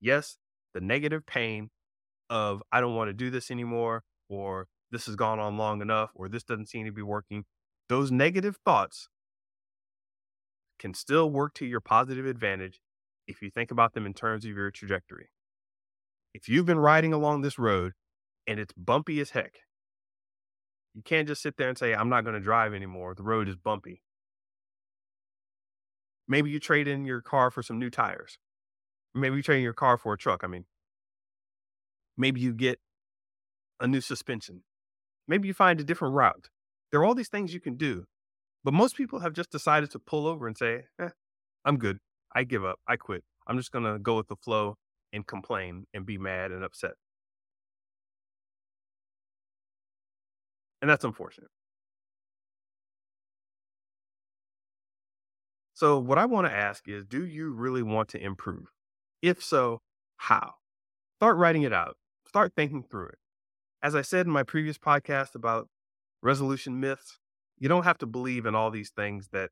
[0.00, 0.36] Yes,
[0.74, 1.70] the negative pain
[2.28, 6.10] of I don't want to do this anymore or this has gone on long enough,
[6.14, 7.44] or this doesn't seem to be working,
[7.88, 9.08] those negative thoughts
[10.78, 12.80] can still work to your positive advantage
[13.26, 15.30] if you think about them in terms of your trajectory.
[16.34, 17.92] If you've been riding along this road
[18.46, 19.60] and it's bumpy as heck,
[20.94, 23.14] you can't just sit there and say, I'm not going to drive anymore.
[23.14, 24.02] The road is bumpy.
[26.28, 28.38] Maybe you trade in your car for some new tires.
[29.14, 30.42] Maybe you trade in your car for a truck.
[30.42, 30.64] I mean,
[32.16, 32.80] maybe you get
[33.80, 34.62] a new suspension.
[35.28, 36.48] Maybe you find a different route.
[36.90, 38.04] There are all these things you can do.
[38.64, 41.10] But most people have just decided to pull over and say, eh,
[41.64, 41.98] I'm good.
[42.34, 42.80] I give up.
[42.88, 43.24] I quit.
[43.46, 44.76] I'm just going to go with the flow
[45.12, 46.94] and complain and be mad and upset.
[50.80, 51.50] And that's unfortunate.
[55.74, 58.72] So, what I want to ask is do you really want to improve?
[59.22, 59.82] If so,
[60.16, 60.54] how?
[61.18, 61.96] Start writing it out,
[62.26, 63.18] start thinking through it
[63.82, 65.68] as I said in my previous podcast about
[66.22, 67.18] resolution myths,
[67.58, 69.50] you don't have to believe in all these things that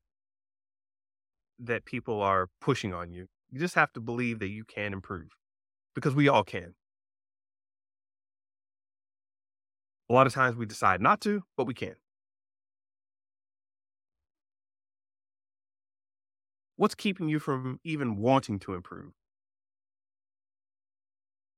[1.59, 3.27] that people are pushing on you.
[3.49, 5.29] You just have to believe that you can improve
[5.93, 6.75] because we all can.
[10.09, 11.95] A lot of times we decide not to, but we can.
[16.75, 19.13] What's keeping you from even wanting to improve?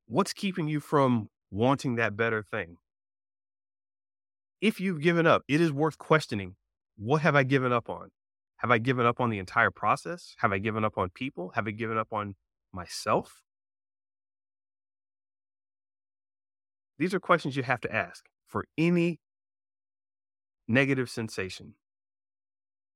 [0.07, 2.77] What's keeping you from wanting that better thing?
[4.61, 6.55] If you've given up, it is worth questioning
[6.97, 8.09] what have I given up on?
[8.57, 10.35] Have I given up on the entire process?
[10.39, 11.51] Have I given up on people?
[11.53, 12.35] Have I given up on
[12.73, 13.43] myself?
[16.97, 19.19] These are questions you have to ask for any
[20.67, 21.75] negative sensation.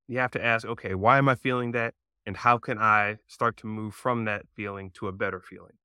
[0.07, 1.93] You have to ask, okay, why am I feeling that?
[2.25, 5.77] And how can I start to move from that feeling to a better feeling?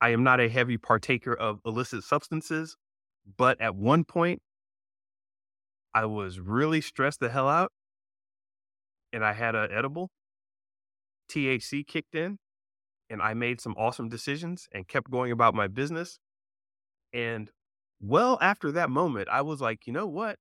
[0.00, 2.76] I am not a heavy partaker of illicit substances,
[3.36, 4.40] but at one point,
[5.94, 7.72] I was really stressed the hell out
[9.12, 10.10] and I had an edible.
[11.30, 12.38] THC kicked in
[13.08, 16.18] and I made some awesome decisions and kept going about my business.
[17.12, 17.50] And
[18.00, 20.36] well, after that moment, I was like, you know what?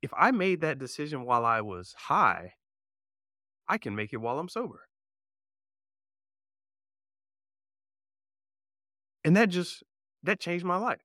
[0.00, 2.52] If I made that decision while I was high,
[3.68, 4.86] I can make it while I'm sober.
[9.26, 9.82] And that just
[10.22, 11.02] that changed my life.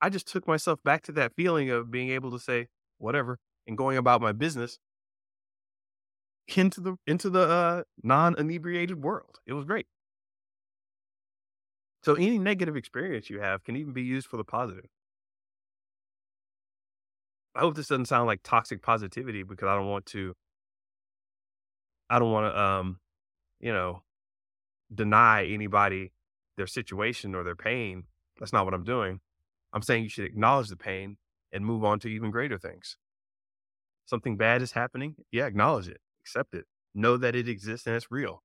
[0.00, 3.76] I just took myself back to that feeling of being able to say whatever and
[3.76, 4.78] going about my business
[6.56, 9.40] into the into the uh, non-inebriated world.
[9.46, 9.86] It was great.
[12.02, 14.86] So any negative experience you have can even be used for the positive.
[17.54, 20.32] I hope this doesn't sound like toxic positivity because I don't want to
[22.08, 23.00] I don't want to um
[23.60, 24.02] you know
[24.94, 26.12] deny anybody
[26.56, 28.04] their situation or their pain.
[28.38, 29.20] That's not what I'm doing.
[29.72, 31.16] I'm saying you should acknowledge the pain
[31.52, 32.96] and move on to even greater things.
[34.06, 35.16] Something bad is happening.
[35.32, 38.42] Yeah, acknowledge it, accept it, know that it exists and it's real,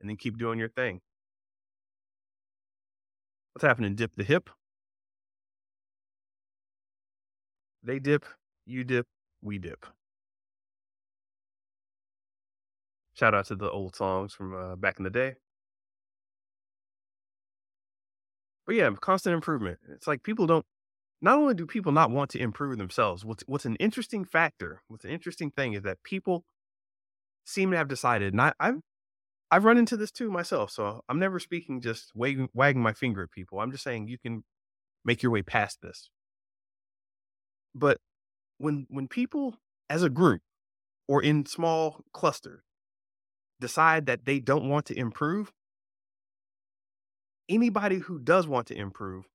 [0.00, 1.00] and then keep doing your thing.
[3.52, 3.94] What's happening?
[3.94, 4.50] Dip the hip.
[7.82, 8.26] They dip,
[8.66, 9.06] you dip,
[9.42, 9.86] we dip.
[13.14, 15.34] Shout out to the old songs from uh, back in the day.
[18.70, 19.80] But yeah, constant improvement.
[19.92, 20.64] It's like people don't.
[21.20, 25.04] Not only do people not want to improve themselves, what's what's an interesting factor, what's
[25.04, 26.44] an interesting thing is that people
[27.44, 28.32] seem to have decided.
[28.32, 28.78] And I, I've
[29.50, 30.70] I've run into this too myself.
[30.70, 33.58] So I'm never speaking just wagging, wagging my finger at people.
[33.58, 34.44] I'm just saying you can
[35.04, 36.08] make your way past this.
[37.74, 37.98] But
[38.58, 39.56] when when people
[39.88, 40.42] as a group
[41.08, 42.62] or in small clusters
[43.58, 45.50] decide that they don't want to improve,
[47.50, 49.28] anybody who does want to improve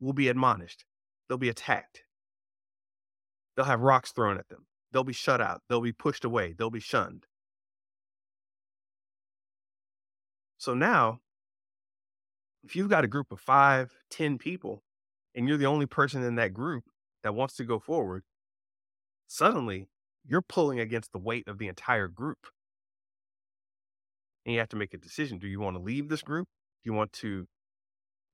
[0.00, 0.84] will be admonished.
[1.28, 2.02] They'll be attacked.
[3.56, 4.66] They'll have rocks thrown at them.
[4.92, 5.62] They'll be shut out.
[5.68, 6.52] They'll be pushed away.
[6.52, 7.26] They'll be shunned.
[10.58, 11.20] So now,
[12.64, 14.82] if you've got a group of five, ten people,
[15.34, 16.84] and you're the only person in that group
[17.22, 18.24] that wants to go forward,
[19.26, 19.88] suddenly
[20.26, 22.48] you're pulling against the weight of the entire group.
[24.44, 25.38] And you have to make a decision.
[25.38, 26.48] Do you want to leave this group?
[26.82, 27.46] Do you want to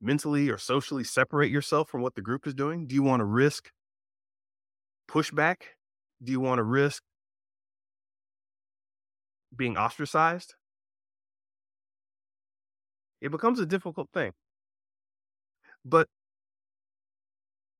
[0.00, 2.86] mentally or socially separate yourself from what the group is doing?
[2.86, 3.70] Do you want to risk
[5.08, 5.56] pushback?
[6.22, 7.02] Do you want to risk
[9.56, 10.54] being ostracized?
[13.20, 14.32] It becomes a difficult thing.
[15.84, 16.08] But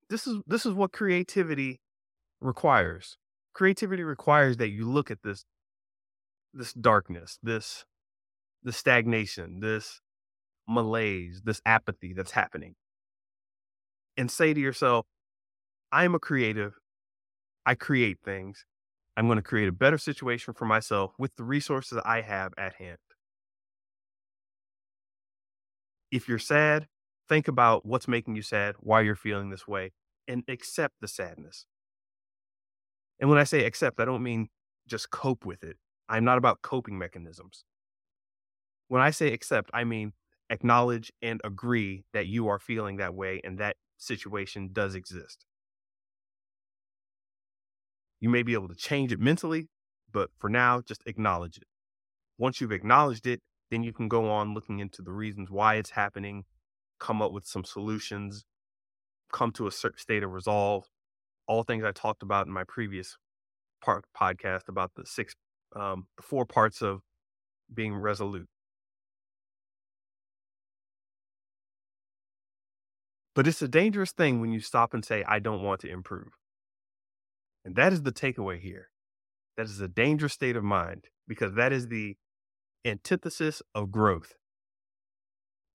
[0.09, 1.81] this is this is what creativity
[2.41, 3.17] requires.
[3.53, 5.45] Creativity requires that you look at this
[6.55, 7.85] this darkness, this
[8.63, 10.01] the stagnation, this
[10.69, 12.75] malaise, this apathy that's happening,
[14.17, 15.07] and say to yourself,
[15.93, 16.75] I'm a creative.
[17.65, 18.65] I create things.
[19.17, 22.75] I'm going to create a better situation for myself with the resources I have at
[22.75, 22.99] hand.
[26.11, 26.87] If you're sad,
[27.29, 29.93] think about what's making you sad, why you're feeling this way,
[30.29, 31.67] and accept the sadness.
[33.19, 34.49] And when I say accept, I don't mean
[34.87, 35.77] just cope with it.
[36.09, 37.65] I'm not about coping mechanisms.
[38.89, 40.13] When I say accept, I mean
[40.51, 45.45] acknowledge and agree that you are feeling that way and that situation does exist.
[48.21, 49.69] You may be able to change it mentally,
[50.13, 51.65] but for now, just acknowledge it.
[52.39, 53.41] Once you've acknowledged it,
[53.71, 56.45] then you can go on looking into the reasons why it's happening,
[56.99, 58.45] come up with some solutions,
[59.33, 60.85] come to a certain state of resolve.
[61.49, 63.17] All things I talked about in my previous
[63.83, 65.35] part podcast about the six,
[65.75, 67.01] um, four parts of
[67.73, 68.49] being resolute.
[73.37, 76.31] But it's a dangerous thing when you stop and say, I don't want to improve.
[77.65, 78.89] And that is the takeaway here.
[79.59, 82.17] That is a dangerous state of mind because that is the
[82.85, 84.35] antithesis of growth.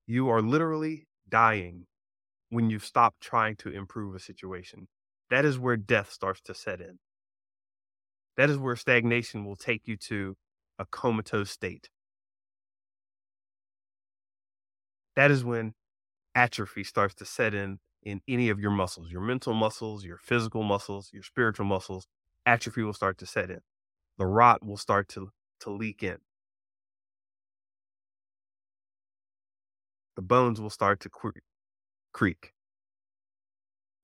[0.06, 1.86] You are literally dying
[2.50, 4.88] when you stop trying to improve a situation.
[5.30, 6.98] that is where death starts to set in.
[8.36, 10.36] That is where stagnation will take you to
[10.78, 11.88] a comatose state.
[15.16, 15.74] That is when
[16.34, 20.62] atrophy starts to set in in any of your muscles, your mental muscles, your physical
[20.62, 22.06] muscles, your spiritual muscles.
[22.44, 23.60] Atrophy will start to set in.
[24.18, 25.30] The rot will start to,
[25.60, 26.18] to leak in.
[30.16, 31.10] The bones will start to
[32.12, 32.52] creak.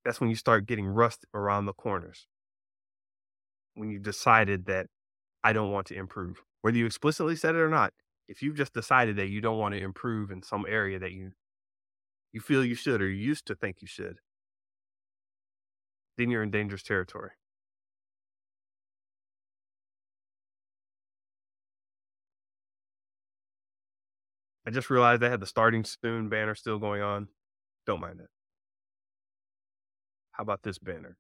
[0.05, 2.27] That's when you start getting rust around the corners.
[3.75, 4.87] When you decided that
[5.45, 7.93] I don't want to improve, whether you explicitly said it or not,
[8.29, 11.33] if you've just decided that you don't want to improve in some area that you
[12.39, 14.21] you feel you should or you used to think you should,
[16.17, 17.33] then you're in dangerous territory.
[24.65, 27.27] I just realized I had the starting soon banner still going on.
[27.87, 28.29] Don't mind it.
[30.31, 31.17] How about this banner?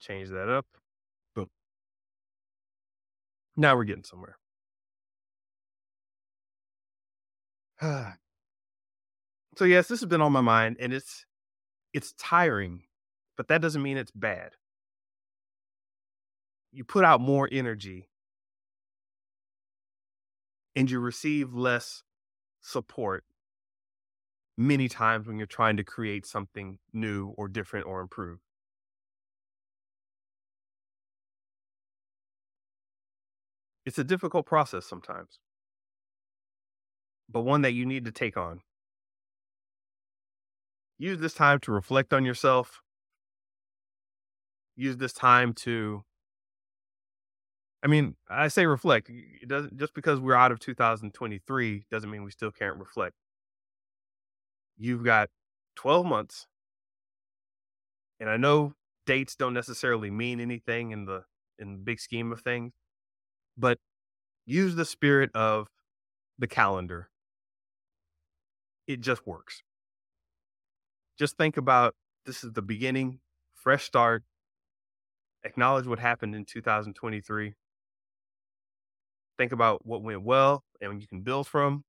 [0.00, 0.66] Change that up.
[1.36, 1.46] Boom.
[3.56, 4.38] Now we're getting somewhere.
[7.82, 11.24] so yes, this has been on my mind and it's
[11.92, 12.82] it's tiring,
[13.36, 14.52] but that doesn't mean it's bad.
[16.72, 18.08] You put out more energy
[20.76, 22.02] and you receive less
[22.60, 23.24] support
[24.58, 28.38] many times when you're trying to create something new or different or improve.
[33.86, 35.38] It's a difficult process sometimes,
[37.28, 38.60] but one that you need to take on.
[40.98, 42.80] Use this time to reflect on yourself.
[44.76, 46.04] Use this time to
[47.84, 49.10] I mean, I say reflect.
[49.10, 53.14] It doesn't just because we're out of 2023 doesn't mean we still can't reflect
[54.76, 55.28] you've got
[55.76, 56.46] 12 months.
[58.20, 58.74] And I know
[59.04, 61.24] dates don't necessarily mean anything in the
[61.58, 62.72] in the big scheme of things,
[63.56, 63.78] but
[64.44, 65.68] use the spirit of
[66.38, 67.08] the calendar.
[68.86, 69.62] It just works.
[71.18, 73.20] Just think about this is the beginning,
[73.54, 74.22] fresh start.
[75.44, 77.54] Acknowledge what happened in 2023.
[79.38, 81.84] Think about what went well and you can build from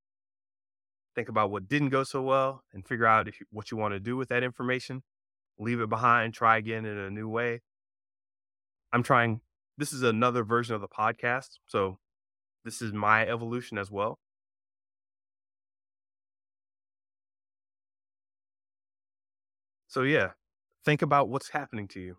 [1.18, 3.92] think about what didn't go so well and figure out if you, what you want
[3.92, 5.02] to do with that information
[5.58, 7.60] leave it behind try again in a new way
[8.94, 9.42] i'm trying
[9.78, 11.98] this is another version of the podcast so
[12.64, 14.20] this is my evolution as well
[19.88, 20.30] so yeah
[20.86, 22.18] think about what's happening to you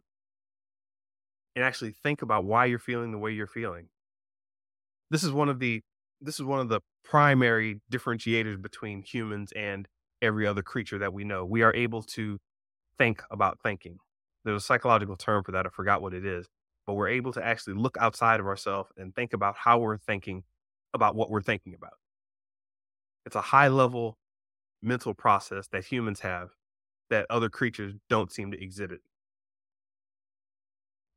[1.57, 3.89] and actually think about why you're feeling the way you're feeling
[5.11, 5.83] this is one of the
[6.21, 9.89] this is one of the primary differentiators between humans and
[10.21, 11.45] every other creature that we know.
[11.45, 12.39] We are able to
[12.99, 13.99] think about thinking.
[14.45, 15.67] There's a psychological term for that.
[15.67, 16.47] I forgot what it is,
[16.87, 20.43] but we're able to actually look outside of ourselves and think about how we're thinking
[20.95, 21.95] about what we're thinking about.
[23.27, 24.19] It's a high level
[24.83, 26.51] mental process that humans have
[27.11, 29.01] that other creatures don't seem to exhibit.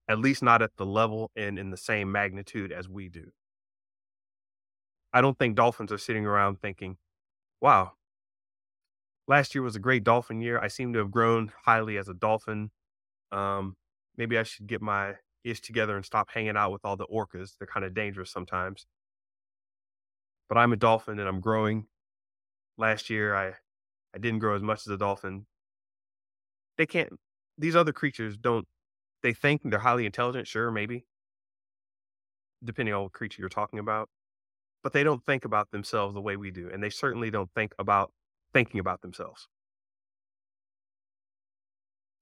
[0.07, 3.31] At least not at the level and in the same magnitude as we do.
[5.13, 6.97] I don't think Dolphins are sitting around thinking,
[7.59, 7.93] wow,
[9.27, 10.59] last year was a great Dolphin year.
[10.59, 12.71] I seem to have grown highly as a Dolphin.
[13.31, 13.75] Um,
[14.17, 17.57] maybe I should get my ish together and stop hanging out with all the orcas.
[17.57, 18.85] They're kind of dangerous sometimes.
[20.49, 21.87] But I'm a Dolphin and I'm growing.
[22.77, 23.53] Last year, I,
[24.13, 25.45] I didn't grow as much as a Dolphin.
[26.77, 27.09] They can't,
[27.57, 28.67] these other creatures don't,
[29.23, 30.47] they think they're highly intelligent.
[30.47, 31.05] Sure, maybe.
[32.63, 34.09] Depending on what creature you're talking about
[34.83, 36.69] but they don't think about themselves the way we do.
[36.71, 38.11] And they certainly don't think about
[38.53, 39.47] thinking about themselves.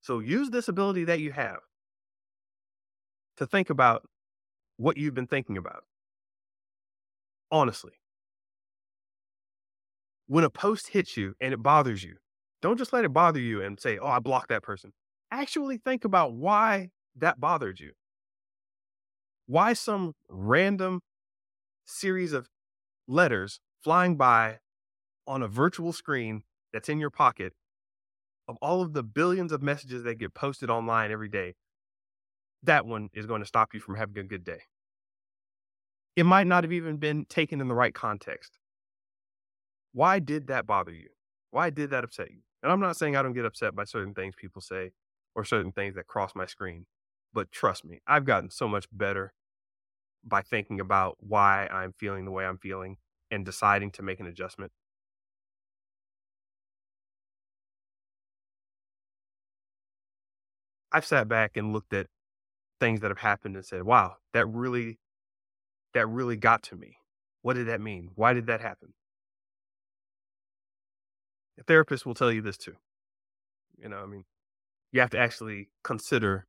[0.01, 1.59] So use this ability that you have
[3.37, 4.03] to think about
[4.77, 5.83] what you've been thinking about.
[7.51, 7.93] Honestly.
[10.27, 12.17] When a post hits you and it bothers you,
[12.61, 14.91] don't just let it bother you and say, oh, I blocked that person.
[15.31, 17.91] Actually think about why that bothered you.
[19.47, 21.01] Why some random
[21.85, 22.47] series of
[23.07, 24.59] letters flying by
[25.25, 26.43] on a virtual screen
[26.73, 27.53] that's in your pocket
[28.47, 31.53] of all of the billions of messages that get posted online every day,
[32.63, 34.61] that one is going to stop you from having a good day.
[36.15, 38.57] It might not have even been taken in the right context.
[39.93, 41.09] Why did that bother you?
[41.51, 42.41] Why did that upset you?
[42.61, 44.91] And I'm not saying I don't get upset by certain things people say
[45.35, 46.85] or certain things that cross my screen,
[47.33, 49.33] but trust me, I've gotten so much better
[50.23, 52.97] by thinking about why I'm feeling the way I'm feeling
[53.31, 54.71] and deciding to make an adjustment.
[60.91, 62.07] I've sat back and looked at
[62.79, 64.99] things that have happened and said, wow, that really,
[65.93, 66.97] that really got to me.
[67.41, 68.11] What did that mean?
[68.15, 68.93] Why did that happen?
[71.59, 72.75] A therapist will tell you this too.
[73.77, 74.23] You know, I mean,
[74.91, 76.47] you have to actually consider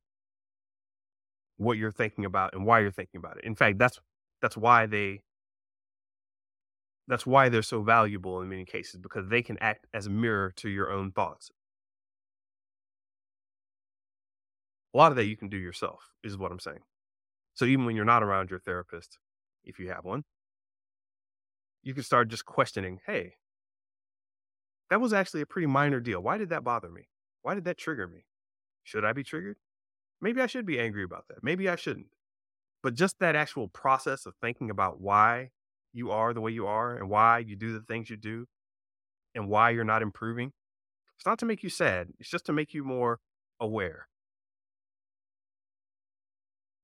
[1.57, 3.43] what you're thinking about and why you're thinking about it.
[3.43, 3.99] In fact, that's
[4.41, 5.21] that's why they
[7.07, 10.53] that's why they're so valuable in many cases because they can act as a mirror
[10.57, 11.51] to your own thoughts.
[14.93, 16.79] A lot of that you can do yourself, is what I'm saying.
[17.53, 19.19] So even when you're not around your therapist,
[19.63, 20.23] if you have one,
[21.83, 23.35] you can start just questioning, hey,
[24.91, 26.21] that was actually a pretty minor deal.
[26.21, 27.07] Why did that bother me?
[27.43, 28.25] Why did that trigger me?
[28.83, 29.55] Should I be triggered?
[30.19, 31.41] Maybe I should be angry about that.
[31.41, 32.13] Maybe I shouldn't.
[32.83, 35.51] But just that actual process of thinking about why
[35.93, 38.47] you are the way you are and why you do the things you do
[39.33, 40.51] and why you're not improving,
[41.17, 42.09] it's not to make you sad.
[42.19, 43.19] It's just to make you more
[43.61, 44.07] aware.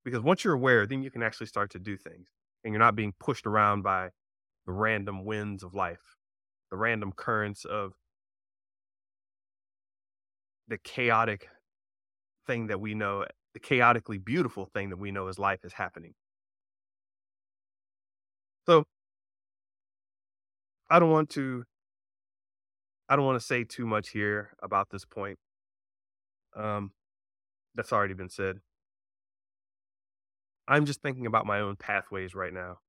[0.05, 2.29] Because once you're aware, then you can actually start to do things
[2.63, 4.11] and you're not being pushed around by
[4.65, 6.16] the random winds of life,
[6.71, 7.93] the random currents of
[10.67, 11.49] the chaotic
[12.45, 16.13] thing that we know, the chaotically beautiful thing that we know as life is happening.
[18.65, 18.83] So
[20.89, 21.63] I don't want to
[23.09, 25.39] I don't want to say too much here about this point.
[26.55, 26.91] Um
[27.75, 28.59] that's already been said.
[30.67, 32.79] I'm just thinking about my own pathways right now.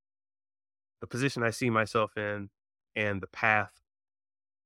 [1.01, 2.51] The position I see myself in
[2.99, 3.71] and the path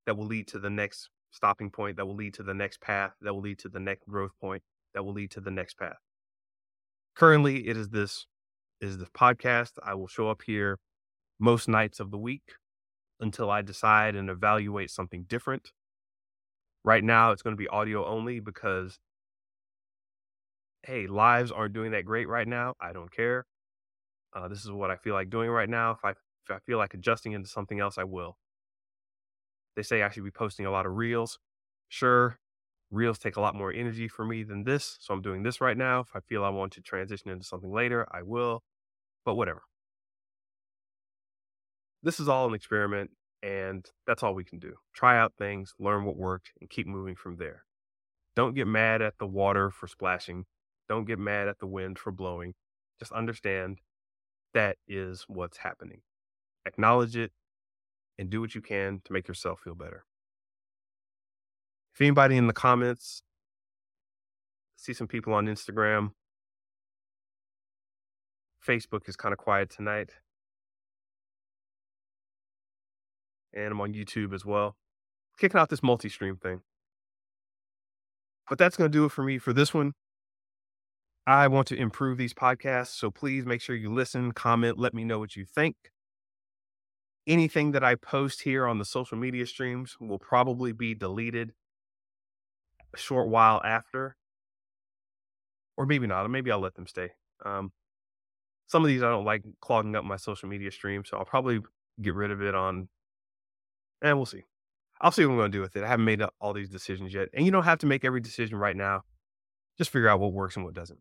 [0.07, 3.13] that will lead to the next stopping point, that will lead to the next path,
[3.21, 4.63] that will lead to the next growth point,
[4.95, 5.99] that will lead to the next path.
[7.15, 8.27] Currently, it is this
[8.81, 9.73] is this podcast.
[9.85, 10.79] I will show up here
[11.39, 12.55] most nights of the week
[13.21, 15.71] until I decide and evaluate something different.
[16.85, 18.99] Right now, it's going to be audio only because,
[20.85, 22.75] hey, lives aren't doing that great right now.
[22.81, 23.45] I don't care.
[24.35, 25.91] Uh, this is what I feel like doing right now.
[25.91, 26.15] If I
[26.45, 28.37] if I feel like adjusting into something else, I will.
[29.77, 31.39] They say I should be posting a lot of reels.
[31.89, 32.39] Sure,
[32.91, 34.99] reels take a lot more energy for me than this.
[35.01, 36.01] So I'm doing this right now.
[36.01, 38.63] If I feel I want to transition into something later, I will.
[39.25, 39.63] But whatever.
[42.03, 43.11] This is all an experiment,
[43.43, 44.75] and that's all we can do.
[44.93, 47.65] Try out things, learn what worked, and keep moving from there.
[48.35, 50.45] Don't get mad at the water for splashing.
[50.89, 52.55] Don't get mad at the wind for blowing.
[52.99, 53.79] Just understand
[54.55, 56.01] that is what's happening.
[56.67, 57.33] Acknowledge it
[58.19, 60.05] and do what you can to make yourself feel better.
[61.95, 63.23] If anybody in the comments
[64.77, 66.13] see some people on Instagram,
[68.67, 70.11] Facebook is kind of quiet tonight.
[73.53, 74.77] And I'm on YouTube as well.
[75.39, 76.63] Kicking out this multi stream thing.
[78.49, 79.93] But that's going to do it for me for this one.
[81.27, 82.99] I want to improve these podcasts.
[82.99, 85.77] So please make sure you listen, comment, let me know what you think.
[87.27, 91.53] Anything that I post here on the social media streams will probably be deleted
[92.95, 94.17] a short while after,
[95.77, 96.29] or maybe not.
[96.29, 97.11] Maybe I'll let them stay.
[97.45, 97.73] Um,
[98.67, 101.61] some of these I don't like clogging up my social media stream, so I'll probably
[102.01, 102.89] get rid of it on.
[104.01, 104.43] And we'll see.
[105.01, 105.85] I'll see what I'm going to do with it.
[105.85, 108.57] I haven't made all these decisions yet, and you don't have to make every decision
[108.57, 109.03] right now.
[109.79, 111.01] Just figure out what works and what doesn't.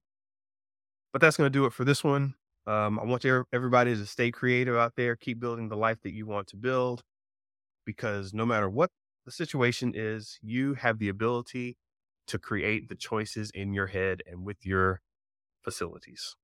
[1.12, 2.36] But that's going to do it for this one.
[2.68, 6.26] Um, I want everybody to stay creative out there, keep building the life that you
[6.26, 7.04] want to build,
[7.86, 8.90] because no matter what
[9.26, 11.78] the situation is, you have the ability
[12.28, 15.02] to create the choices in your head and with your
[15.64, 16.36] facilities.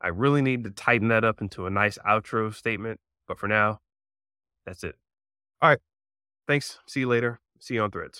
[0.00, 3.80] I really need to tighten that up into a nice outro statement, but for now,
[4.66, 4.96] that's it.
[5.62, 5.80] All right.
[6.48, 6.78] Thanks.
[6.88, 7.40] See you later.
[7.60, 8.18] See you on threads.